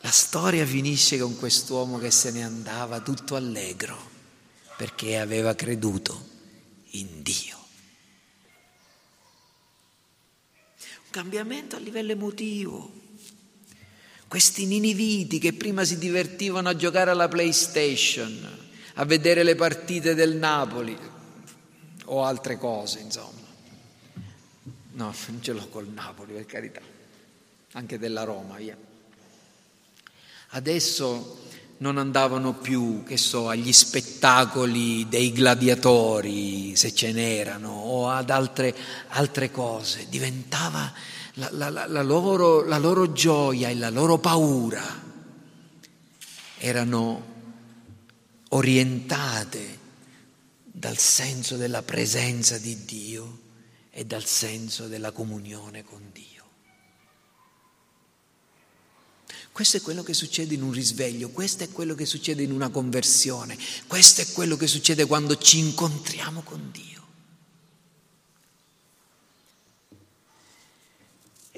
[0.00, 4.15] La storia finisce con quest'uomo che se ne andava tutto allegro
[4.76, 6.28] perché aveva creduto
[6.90, 7.56] in Dio.
[11.04, 13.04] Un cambiamento a livello emotivo.
[14.28, 18.64] Questi niniviti che prima si divertivano a giocare alla PlayStation,
[18.94, 20.96] a vedere le partite del Napoli
[22.06, 23.44] o altre cose, insomma.
[24.92, 26.80] No, non ce l'ho col Napoli, per carità,
[27.72, 28.76] anche della Roma, via.
[30.48, 31.44] Adesso
[31.78, 38.74] non andavano più, che so, agli spettacoli dei gladiatori, se ce n'erano, o ad altre,
[39.08, 40.06] altre cose.
[40.08, 40.92] Diventava
[41.34, 45.04] la, la, la, loro, la loro gioia e la loro paura
[46.58, 47.34] erano
[48.50, 49.78] orientate
[50.62, 53.40] dal senso della presenza di Dio
[53.90, 56.35] e dal senso della comunione con Dio.
[59.56, 62.68] Questo è quello che succede in un risveglio, questo è quello che succede in una
[62.68, 66.95] conversione, questo è quello che succede quando ci incontriamo con Dio.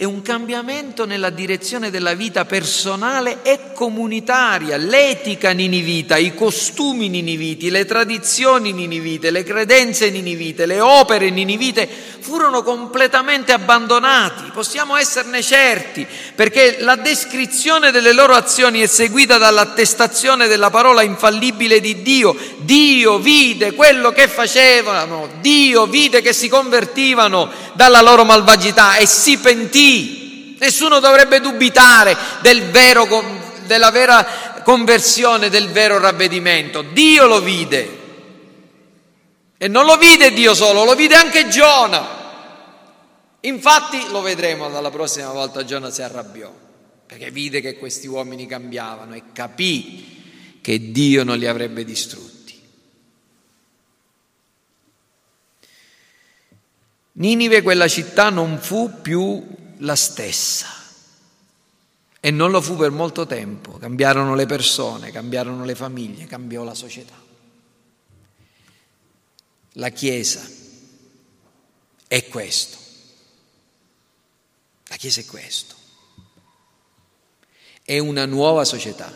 [0.01, 7.69] È un cambiamento nella direzione della vita personale e comunitaria, l'etica ninivita, i costumi niniviti,
[7.69, 11.89] le tradizioni ninivite, le credenze ninivite, le opere ninivite
[12.21, 14.53] furono completamente abbandonati.
[14.53, 21.81] Possiamo esserne certi, perché la descrizione delle loro azioni è seguita dall'attestazione della parola infallibile
[21.81, 22.37] di Dio.
[22.59, 29.39] Dio vide quello che facevano, Dio vide che si convertivano dalla loro malvagità e si
[30.59, 33.07] Nessuno dovrebbe dubitare del vero,
[33.67, 36.83] della vera conversione, del vero ravvedimento.
[36.83, 37.97] Dio lo vide.
[39.57, 42.17] E non lo vide Dio solo, lo vide anche Giona.
[43.41, 46.53] Infatti lo vedremo dalla prossima volta, Giona si arrabbiò,
[47.07, 52.61] perché vide che questi uomini cambiavano e capì che Dio non li avrebbe distrutti.
[57.13, 59.45] Ninive, quella città, non fu più
[59.79, 60.67] la stessa.
[62.21, 66.75] E non lo fu per molto tempo, cambiarono le persone, cambiarono le famiglie, cambiò la
[66.75, 67.15] società.
[69.73, 70.45] La Chiesa
[72.09, 72.77] è questo.
[74.89, 75.77] La Chiesa è questo.
[77.83, 79.13] È una nuova società,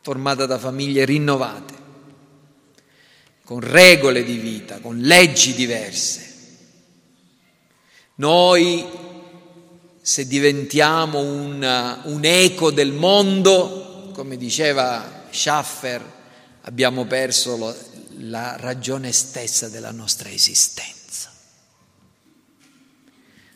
[0.00, 1.74] formata da famiglie rinnovate,
[3.44, 6.28] con regole di vita, con leggi diverse.
[8.16, 8.99] Noi
[10.10, 16.04] se diventiamo un, un eco del mondo, come diceva Schaffer,
[16.62, 17.76] abbiamo perso lo,
[18.16, 21.32] la ragione stessa della nostra esistenza.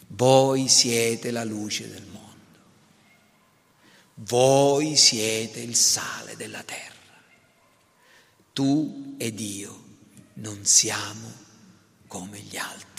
[0.06, 2.58] Voi siete la luce del mondo,
[4.14, 6.92] voi siete il sale della terra.
[8.52, 9.82] Tu ed io
[10.34, 11.32] non siamo
[12.06, 12.93] come gli altri.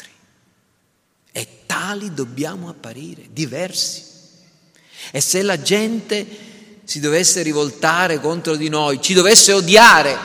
[1.38, 4.04] E tali dobbiamo apparire, diversi.
[5.12, 6.26] E se la gente
[6.86, 10.18] si dovesse rivoltare contro di noi, ci dovesse odiare,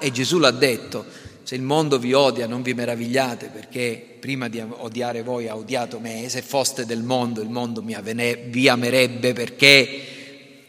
[0.00, 1.04] e Gesù l'ha detto,
[1.44, 6.00] se il mondo vi odia non vi meravigliate perché prima di odiare voi ha odiato
[6.00, 10.00] me, se foste del mondo il mondo vi amerebbe perché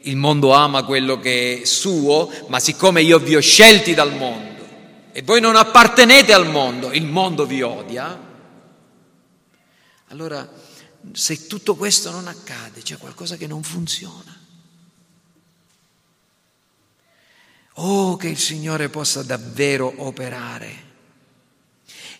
[0.01, 4.63] il mondo ama quello che è suo, ma siccome io vi ho scelti dal mondo
[5.11, 8.26] e voi non appartenete al mondo, il mondo vi odia,
[10.07, 10.49] allora,
[11.11, 14.35] se tutto questo non accade, c'è qualcosa che non funziona.
[17.79, 20.85] Oh, che il Signore possa davvero operare.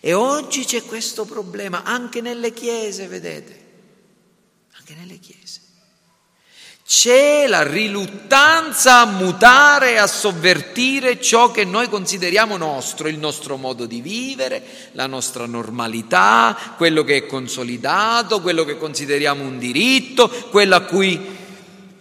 [0.00, 3.66] E oggi c'è questo problema anche nelle chiese, vedete?
[4.72, 5.67] Anche nelle chiese
[6.88, 13.84] c'è la riluttanza a mutare a sovvertire ciò che noi consideriamo nostro, il nostro modo
[13.84, 14.62] di vivere,
[14.92, 21.36] la nostra normalità, quello che è consolidato, quello che consideriamo un diritto, quello a cui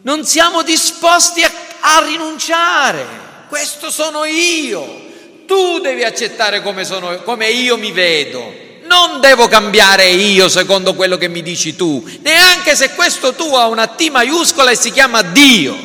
[0.04, 3.06] non siamo disposti a, a rinunciare.
[3.50, 5.06] Questo sono io.
[5.46, 8.67] Tu devi accettare come, sono, come io mi vedo.
[8.88, 13.68] Non devo cambiare io secondo quello che mi dici tu, neanche se questo tu ha
[13.68, 15.78] una T maiuscola e si chiama Dio.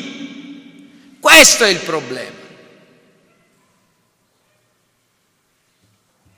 [1.20, 2.40] Questo è il problema.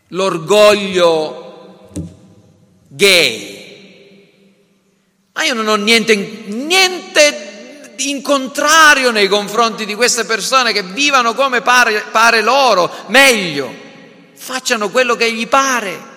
[0.09, 1.91] L'orgoglio
[2.89, 3.53] gay.
[5.33, 6.15] Ma io non ho niente,
[6.47, 13.75] niente in contrario nei confronti di queste persone che vivano come pare, pare loro, meglio,
[14.35, 16.13] facciano quello che gli pare.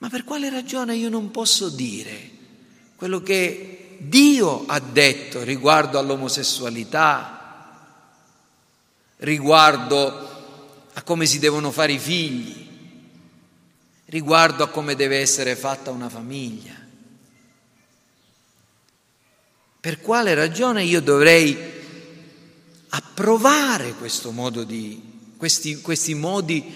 [0.00, 2.30] Ma per quale ragione io non posso dire
[2.96, 7.76] quello che Dio ha detto riguardo all'omosessualità,
[9.18, 10.28] riguardo
[10.94, 12.66] a come si devono fare i figli,
[14.06, 16.74] riguardo a come deve essere fatta una famiglia?
[19.80, 21.58] Per quale ragione io dovrei
[22.88, 26.74] approvare questo modo di, questi, questi modi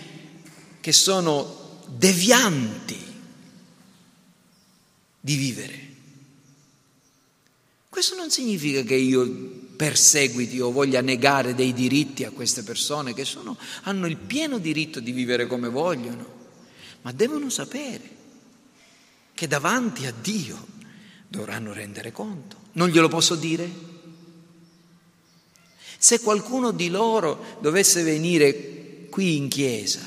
[0.79, 3.13] che sono devianti
[5.25, 5.93] di vivere.
[7.89, 9.27] Questo non significa che io
[9.75, 15.01] perseguiti o voglia negare dei diritti a queste persone che sono, hanno il pieno diritto
[15.01, 16.27] di vivere come vogliono,
[17.01, 18.11] ma devono sapere
[19.33, 20.67] che davanti a Dio
[21.27, 22.59] dovranno rendere conto.
[22.73, 23.71] Non glielo posso dire?
[25.97, 30.07] Se qualcuno di loro dovesse venire qui in chiesa,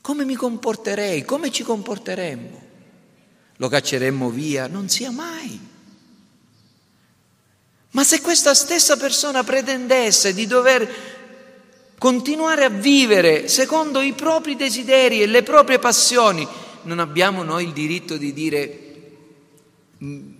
[0.00, 1.24] come mi comporterei?
[1.24, 2.69] Come ci comporteremmo?
[3.60, 5.68] Lo cacceremmo via, non sia mai.
[7.90, 11.18] Ma se questa stessa persona pretendesse di dover
[11.98, 16.46] continuare a vivere secondo i propri desideri e le proprie passioni,
[16.84, 18.94] non abbiamo noi il diritto di dire,
[20.02, 20.30] mm,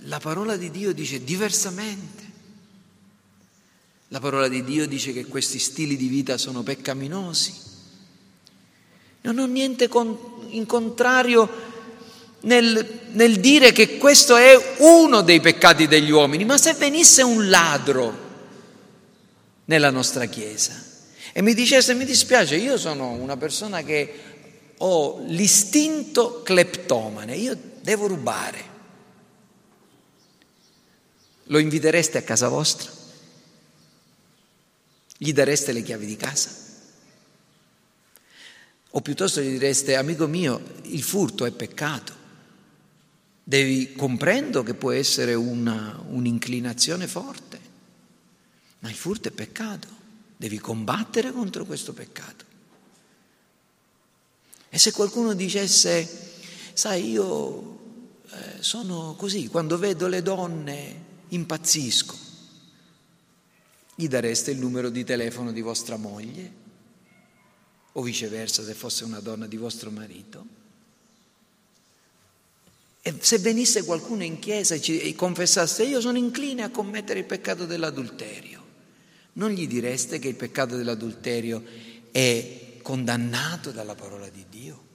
[0.00, 2.28] la parola di Dio dice diversamente.
[4.08, 7.54] La parola di Dio dice che questi stili di vita sono peccaminosi.
[9.22, 9.88] Non ho niente
[10.50, 11.69] in contrario
[12.42, 17.48] nel, nel dire che questo è uno dei peccati degli uomini, ma se venisse un
[17.48, 18.28] ladro
[19.66, 20.88] nella nostra Chiesa
[21.32, 24.14] e mi dicesse mi dispiace, io sono una persona che
[24.78, 28.64] ho l'istinto cleptomane, io devo rubare,
[31.44, 32.90] lo invitereste a casa vostra?
[35.16, 36.48] Gli dareste le chiavi di casa?
[38.92, 42.19] O piuttosto gli direste, amico mio, il furto è peccato.
[43.50, 47.60] Devi, comprendo che può essere una, un'inclinazione forte,
[48.78, 49.88] ma il furto è peccato,
[50.36, 52.44] devi combattere contro questo peccato.
[54.68, 56.08] E se qualcuno dicesse,
[56.74, 57.78] sai, io
[58.30, 62.16] eh, sono così, quando vedo le donne impazzisco,
[63.96, 66.52] gli dareste il numero di telefono di vostra moglie
[67.90, 70.59] o viceversa se fosse una donna di vostro marito?
[73.02, 77.20] E se venisse qualcuno in chiesa e, ci, e confessasse io sono incline a commettere
[77.20, 78.58] il peccato dell'adulterio,
[79.34, 81.62] non gli direste che il peccato dell'adulterio
[82.10, 84.88] è condannato dalla parola di Dio?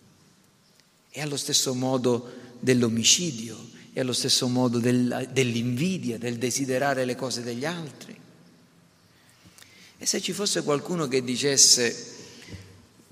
[1.15, 2.29] è allo stesso modo
[2.59, 8.19] dell'omicidio, è allo stesso modo del, dell'invidia, del desiderare le cose degli altri.
[9.97, 12.14] E se ci fosse qualcuno che dicesse,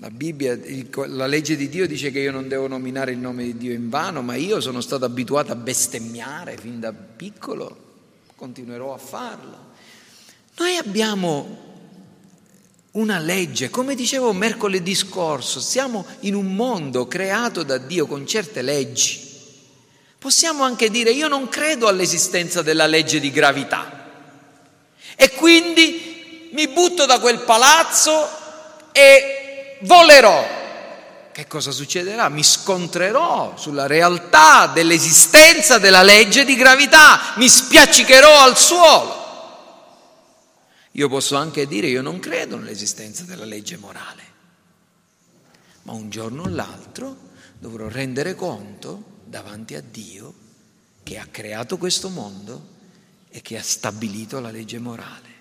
[0.04, 0.58] la Bibbia,
[1.06, 3.88] la legge di Dio dice che io non devo nominare il nome di Dio in
[3.88, 7.74] vano, ma io sono stato abituato a bestemmiare fin da piccolo,
[8.36, 9.72] continuerò a farlo.
[10.58, 11.62] Noi abbiamo
[12.92, 18.60] una legge, come dicevo mercoledì scorso, siamo in un mondo creato da Dio con certe
[18.60, 19.18] leggi.
[20.18, 24.10] Possiamo anche dire io non credo all'esistenza della legge di gravità
[25.16, 28.28] e quindi mi butto da quel palazzo
[28.92, 29.38] e
[29.82, 30.62] volerò.
[31.32, 32.28] Che cosa succederà?
[32.28, 39.22] Mi scontrerò sulla realtà dell'esistenza della legge di gravità, mi spiaccicherò al suolo.
[40.92, 44.22] Io posso anche dire io non credo nell'esistenza della legge morale,
[45.82, 47.16] ma un giorno o l'altro
[47.58, 50.34] dovrò rendere conto davanti a Dio
[51.02, 52.68] che ha creato questo mondo
[53.28, 55.33] e che ha stabilito la legge morale.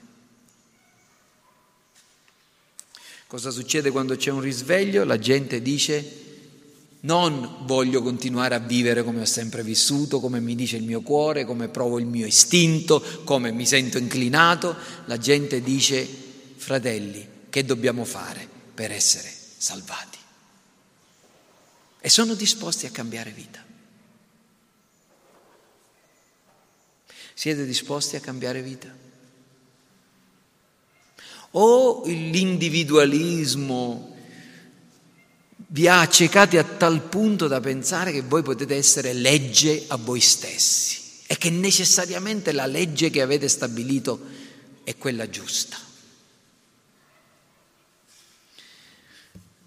[3.34, 5.03] Cosa succede quando c'è un risveglio?
[5.03, 6.21] La gente dice
[6.99, 11.43] non voglio continuare a vivere come ho sempre vissuto, come mi dice il mio cuore,
[11.43, 14.75] come provo il mio istinto, come mi sento inclinato.
[15.05, 16.05] La gente dice,
[16.57, 20.19] fratelli, che dobbiamo fare per essere salvati?
[22.01, 23.65] E sono disposti a cambiare vita.
[27.34, 29.03] Siete disposti a cambiare vita?
[31.56, 34.12] O l'individualismo
[35.68, 40.20] vi ha accecati a tal punto da pensare che voi potete essere legge a voi
[40.20, 44.20] stessi e che necessariamente la legge che avete stabilito
[44.84, 45.78] è quella giusta.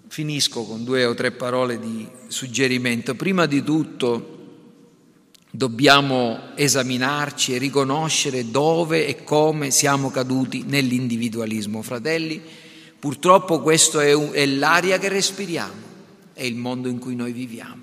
[0.09, 3.15] Finisco con due o tre parole di suggerimento.
[3.15, 4.36] Prima di tutto
[5.57, 11.81] dobbiamo esaminarci e riconoscere dove e come siamo caduti nell'individualismo.
[11.81, 12.41] Fratelli,
[12.99, 15.85] purtroppo questa è, l'aria che respiriamo
[16.35, 17.83] è il mondo in cui noi viviamo,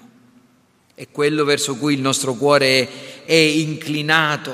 [0.93, 2.89] è quello verso cui il nostro cuore è,
[3.25, 4.51] è inclinato,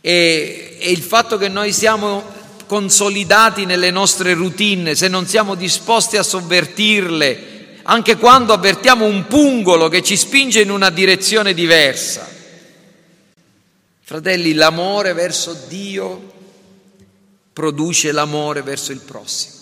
[0.00, 6.16] è, è il fatto che noi siamo consolidati nelle nostre routine, se non siamo disposti
[6.16, 7.49] a sovvertirle,
[7.90, 12.28] anche quando avvertiamo un pungolo che ci spinge in una direzione diversa.
[14.00, 16.32] Fratelli, l'amore verso Dio
[17.52, 19.58] produce l'amore verso il prossimo.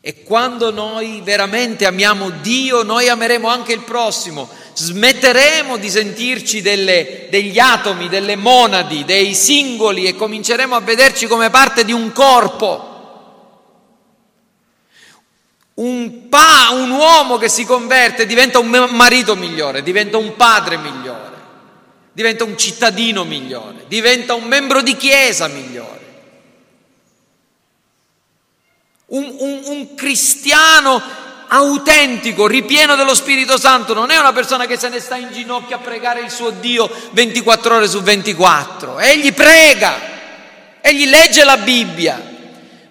[0.00, 4.48] E quando noi veramente amiamo Dio, noi ameremo anche il prossimo.
[4.74, 11.50] Smetteremo di sentirci delle, degli atomi, delle monadi, dei singoli e cominceremo a vederci come
[11.50, 12.91] parte di un corpo.
[15.82, 21.36] Un, pa, un uomo che si converte diventa un marito migliore, diventa un padre migliore,
[22.12, 26.00] diventa un cittadino migliore, diventa un membro di chiesa migliore.
[29.06, 31.02] Un, un, un cristiano
[31.48, 35.74] autentico, ripieno dello Spirito Santo, non è una persona che se ne sta in ginocchio
[35.74, 39.00] a pregare il suo Dio 24 ore su 24.
[39.00, 39.98] Egli prega,
[40.80, 42.31] egli legge la Bibbia,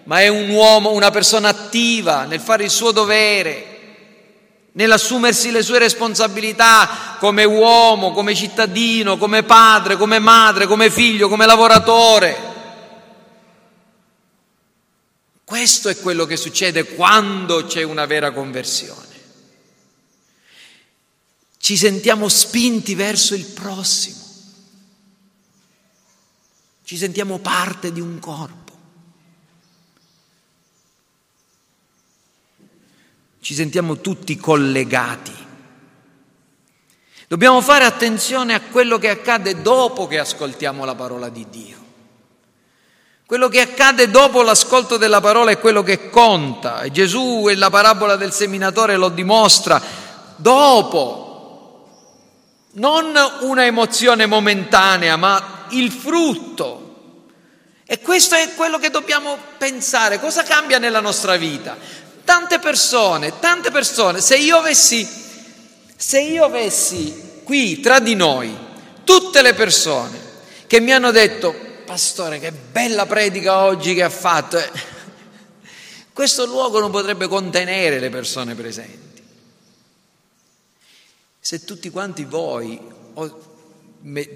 [0.04, 3.72] ma è un uomo, una persona attiva nel fare il suo dovere,
[4.72, 11.46] nell'assumersi le sue responsabilità come uomo, come cittadino, come padre, come madre, come figlio, come
[11.46, 12.50] lavoratore.
[15.44, 19.10] Questo è quello che succede quando c'è una vera conversione.
[21.58, 24.16] Ci sentiamo spinti verso il prossimo,
[26.84, 28.61] ci sentiamo parte di un corpo,
[33.42, 35.34] ci sentiamo tutti collegati.
[37.26, 41.76] Dobbiamo fare attenzione a quello che accade dopo che ascoltiamo la parola di Dio.
[43.26, 46.88] Quello che accade dopo l'ascolto della parola è quello che conta.
[46.90, 49.82] Gesù e la parabola del seminatore lo dimostra.
[50.36, 51.88] Dopo,
[52.74, 56.78] non una emozione momentanea, ma il frutto.
[57.84, 60.20] E questo è quello che dobbiamo pensare.
[60.20, 61.76] Cosa cambia nella nostra vita?
[62.32, 65.06] Tante persone, tante persone, se io avessi,
[65.94, 68.56] se io avessi qui tra di noi
[69.04, 70.18] tutte le persone
[70.66, 71.54] che mi hanno detto
[71.84, 74.56] pastore, che bella predica oggi che ha fatto.
[74.56, 74.70] Eh.
[76.14, 79.22] Questo luogo non potrebbe contenere le persone presenti.
[81.38, 82.80] Se tutti quanti voi,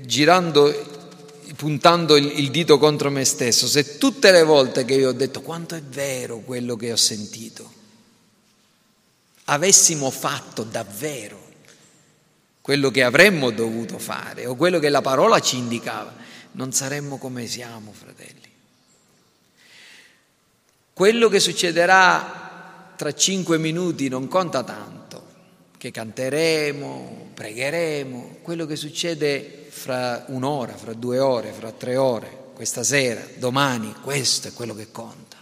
[0.03, 1.15] girando,
[1.57, 5.75] puntando il dito contro me stesso, se tutte le volte che io ho detto quanto
[5.75, 7.76] è vero quello che ho sentito,
[9.47, 11.45] avessimo fatto davvero
[12.61, 16.13] quello che avremmo dovuto fare o quello che la parola ci indicava,
[16.53, 18.51] non saremmo come siamo, fratelli.
[20.93, 25.27] Quello che succederà tra cinque minuti non conta tanto,
[25.79, 32.83] che canteremo, pregheremo, quello che succede fra un'ora, fra due ore, fra tre ore, questa
[32.83, 35.36] sera, domani, questo è quello che conta.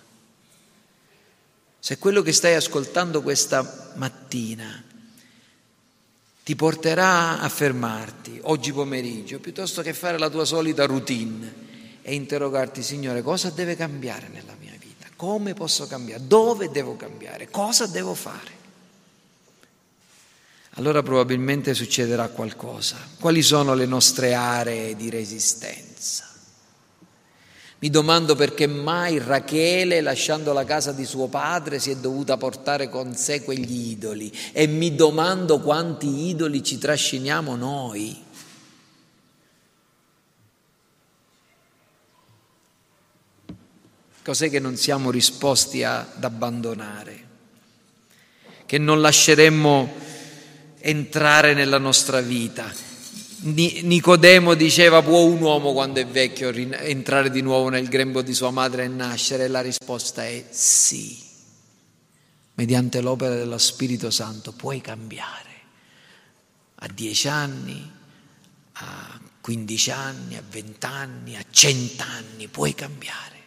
[1.84, 4.82] Se quello che stai ascoltando questa mattina
[6.42, 12.82] ti porterà a fermarti oggi pomeriggio, piuttosto che fare la tua solita routine e interrogarti,
[12.82, 15.08] Signore, cosa deve cambiare nella mia vita?
[15.14, 16.26] Come posso cambiare?
[16.26, 17.50] Dove devo cambiare?
[17.50, 18.52] Cosa devo fare?
[20.76, 22.96] Allora probabilmente succederà qualcosa.
[23.20, 26.33] Quali sono le nostre aree di resistenza?
[27.84, 32.88] Mi domando perché mai Rachele, lasciando la casa di suo padre, si è dovuta portare
[32.88, 38.24] con sé quegli idoli e mi domando quanti idoli ci trasciniamo noi.
[44.24, 47.26] Cos'è che non siamo risposti ad abbandonare?
[48.64, 49.92] Che non lasceremmo
[50.78, 52.93] entrare nella nostra vita?
[53.44, 58.50] Nicodemo diceva può un uomo quando è vecchio entrare di nuovo nel grembo di sua
[58.50, 59.48] madre e nascere?
[59.48, 61.22] La risposta è sì.
[62.54, 65.50] Mediante l'opera dello Spirito Santo puoi cambiare.
[66.76, 67.92] A dieci anni,
[68.72, 73.42] a quindici anni, a vent'anni, a cent'anni puoi cambiare.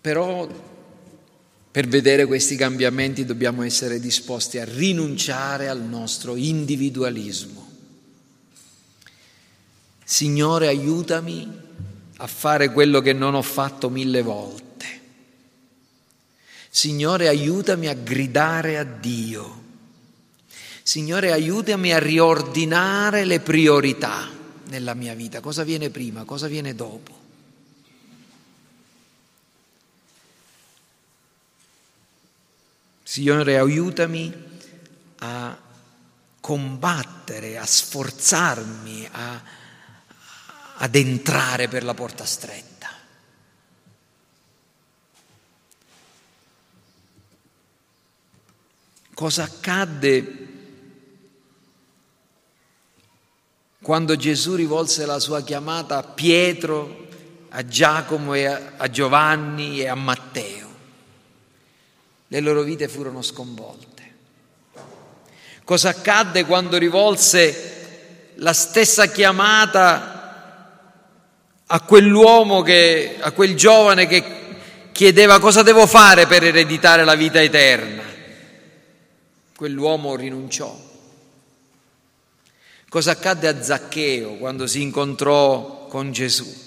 [0.00, 0.48] Però
[1.78, 7.70] per vedere questi cambiamenti dobbiamo essere disposti a rinunciare al nostro individualismo.
[10.02, 11.48] Signore, aiutami
[12.16, 14.86] a fare quello che non ho fatto mille volte.
[16.68, 19.62] Signore, aiutami a gridare a Dio.
[20.82, 24.28] Signore, aiutami a riordinare le priorità
[24.70, 25.38] nella mia vita.
[25.38, 27.17] Cosa viene prima, cosa viene dopo?
[33.10, 34.30] Signore, aiutami
[35.20, 35.58] a
[36.40, 39.42] combattere, a sforzarmi, a,
[40.74, 42.90] ad entrare per la porta stretta.
[49.14, 50.46] Cosa accadde
[53.80, 57.08] quando Gesù rivolse la sua chiamata a Pietro,
[57.48, 60.67] a Giacomo e a Giovanni e a Matteo?
[62.28, 63.86] Le loro vite furono sconvolte.
[65.64, 70.16] Cosa accadde quando rivolse la stessa chiamata
[71.66, 74.36] a quell'uomo, che, a quel giovane che
[74.92, 78.02] chiedeva cosa devo fare per ereditare la vita eterna?
[79.56, 80.86] Quell'uomo rinunciò.
[82.88, 86.66] Cosa accadde a Zaccheo quando si incontrò con Gesù?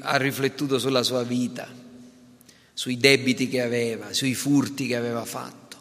[0.00, 1.88] Ha riflettuto sulla sua vita
[2.72, 5.76] sui debiti che aveva, sui furti che aveva fatto.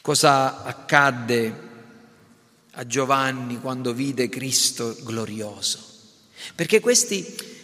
[0.00, 1.66] Cosa accadde
[2.72, 5.84] a Giovanni quando vide Cristo glorioso?
[6.54, 7.56] Perché questi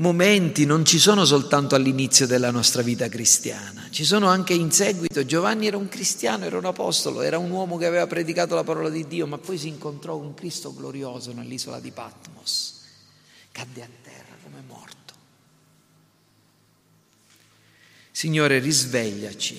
[0.00, 5.24] momenti non ci sono soltanto all'inizio della nostra vita cristiana, ci sono anche in seguito.
[5.24, 8.88] Giovanni era un cristiano, era un apostolo, era un uomo che aveva predicato la parola
[8.88, 12.80] di Dio, ma poi si incontrò con Cristo glorioso nell'isola di Patmos.
[13.52, 15.14] Cadde a terra come morto.
[18.20, 19.58] Signore, risvegliaci.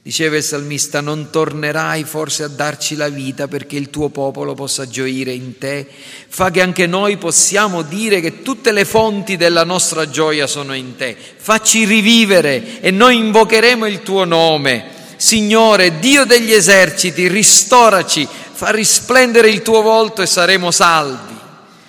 [0.00, 4.86] Diceva il salmista, non tornerai forse a darci la vita perché il tuo popolo possa
[4.86, 5.84] gioire in te.
[6.28, 10.94] Fa che anche noi possiamo dire che tutte le fonti della nostra gioia sono in
[10.94, 11.16] te.
[11.16, 14.84] Facci rivivere e noi invocheremo il tuo nome.
[15.16, 21.34] Signore, Dio degli eserciti, ristoraci, fa risplendere il tuo volto e saremo salvi.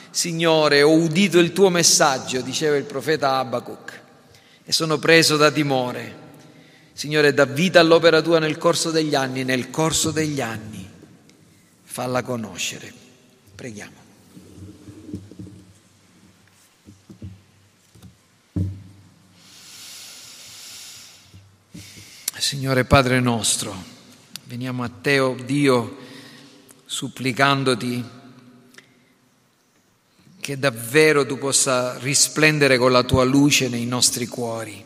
[0.09, 4.05] Signore, ho udito il tuo messaggio, diceva il profeta Abacuc
[4.68, 6.26] e sono preso da timore.
[6.91, 10.86] Signore, da vita all'opera tua nel corso degli anni, nel corso degli anni,
[11.86, 12.91] falla conoscere.
[13.55, 13.95] Preghiamo.
[22.38, 23.74] Signore Padre nostro,
[24.43, 25.97] veniamo a te, oh Dio,
[26.86, 28.16] supplicandoti
[30.47, 34.81] che davvero tu possa risplendere con la tua luce nei nostri cuori,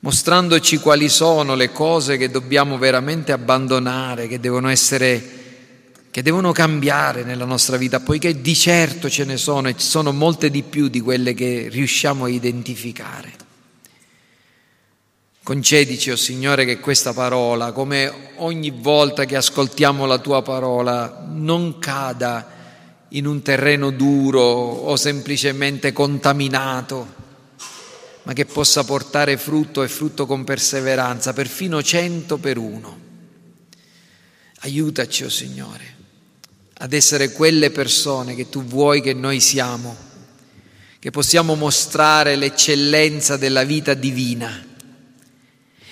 [0.00, 5.38] mostrandoci quali sono le cose che dobbiamo veramente abbandonare, che devono essere
[6.10, 10.12] che devono cambiare nella nostra vita, poiché di certo ce ne sono e ci sono
[10.12, 13.32] molte di più di quelle che riusciamo a identificare.
[15.42, 21.24] Concedici, o oh Signore, che questa parola, come ogni volta che ascoltiamo la tua parola,
[21.26, 22.58] non cada
[23.10, 27.14] in un terreno duro o semplicemente contaminato,
[28.24, 32.98] ma che possa portare frutto e frutto con perseveranza, perfino cento per uno.
[34.60, 35.98] Aiutaci, o oh Signore
[36.82, 39.94] ad essere quelle persone che tu vuoi che noi siamo,
[40.98, 44.66] che possiamo mostrare l'eccellenza della vita divina.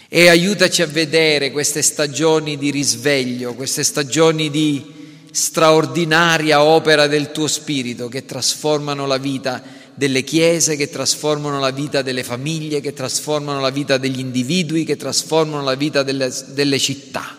[0.09, 4.98] E aiutaci a vedere queste stagioni di risveglio, queste stagioni di
[5.39, 9.63] straordinaria opera del tuo Spirito che trasformano la vita
[9.95, 14.97] delle chiese, che trasformano la vita delle famiglie, che trasformano la vita degli individui, che
[14.97, 17.37] trasformano la vita delle, delle città.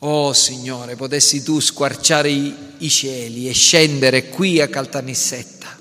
[0.00, 5.78] Oh Signore, potessi tu squarciare i, i cieli e scendere qui a Caltanissetta,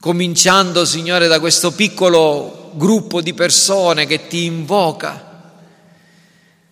[0.00, 5.23] cominciando, Signore, da questo piccolo gruppo di persone che ti invoca,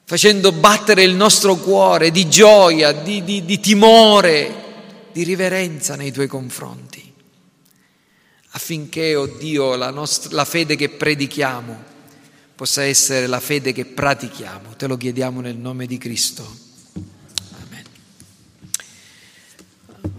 [0.04, 4.54] facendo battere il nostro cuore di gioia, di, di, di timore,
[5.12, 7.12] di riverenza nei tuoi confronti,
[8.50, 11.90] affinché, oh Dio, la, nostra, la fede che predichiamo,
[12.54, 14.76] possa essere la fede che pratichiamo.
[14.76, 16.46] Te lo chiediamo nel nome di Cristo.
[17.64, 17.84] Amen.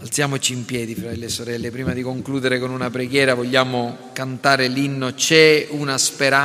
[0.02, 1.72] Alziamoci in piedi, fratelli e sorelle.
[1.72, 6.42] Prima di concludere con una preghiera vogliamo cantare l'inno C'è una speranza.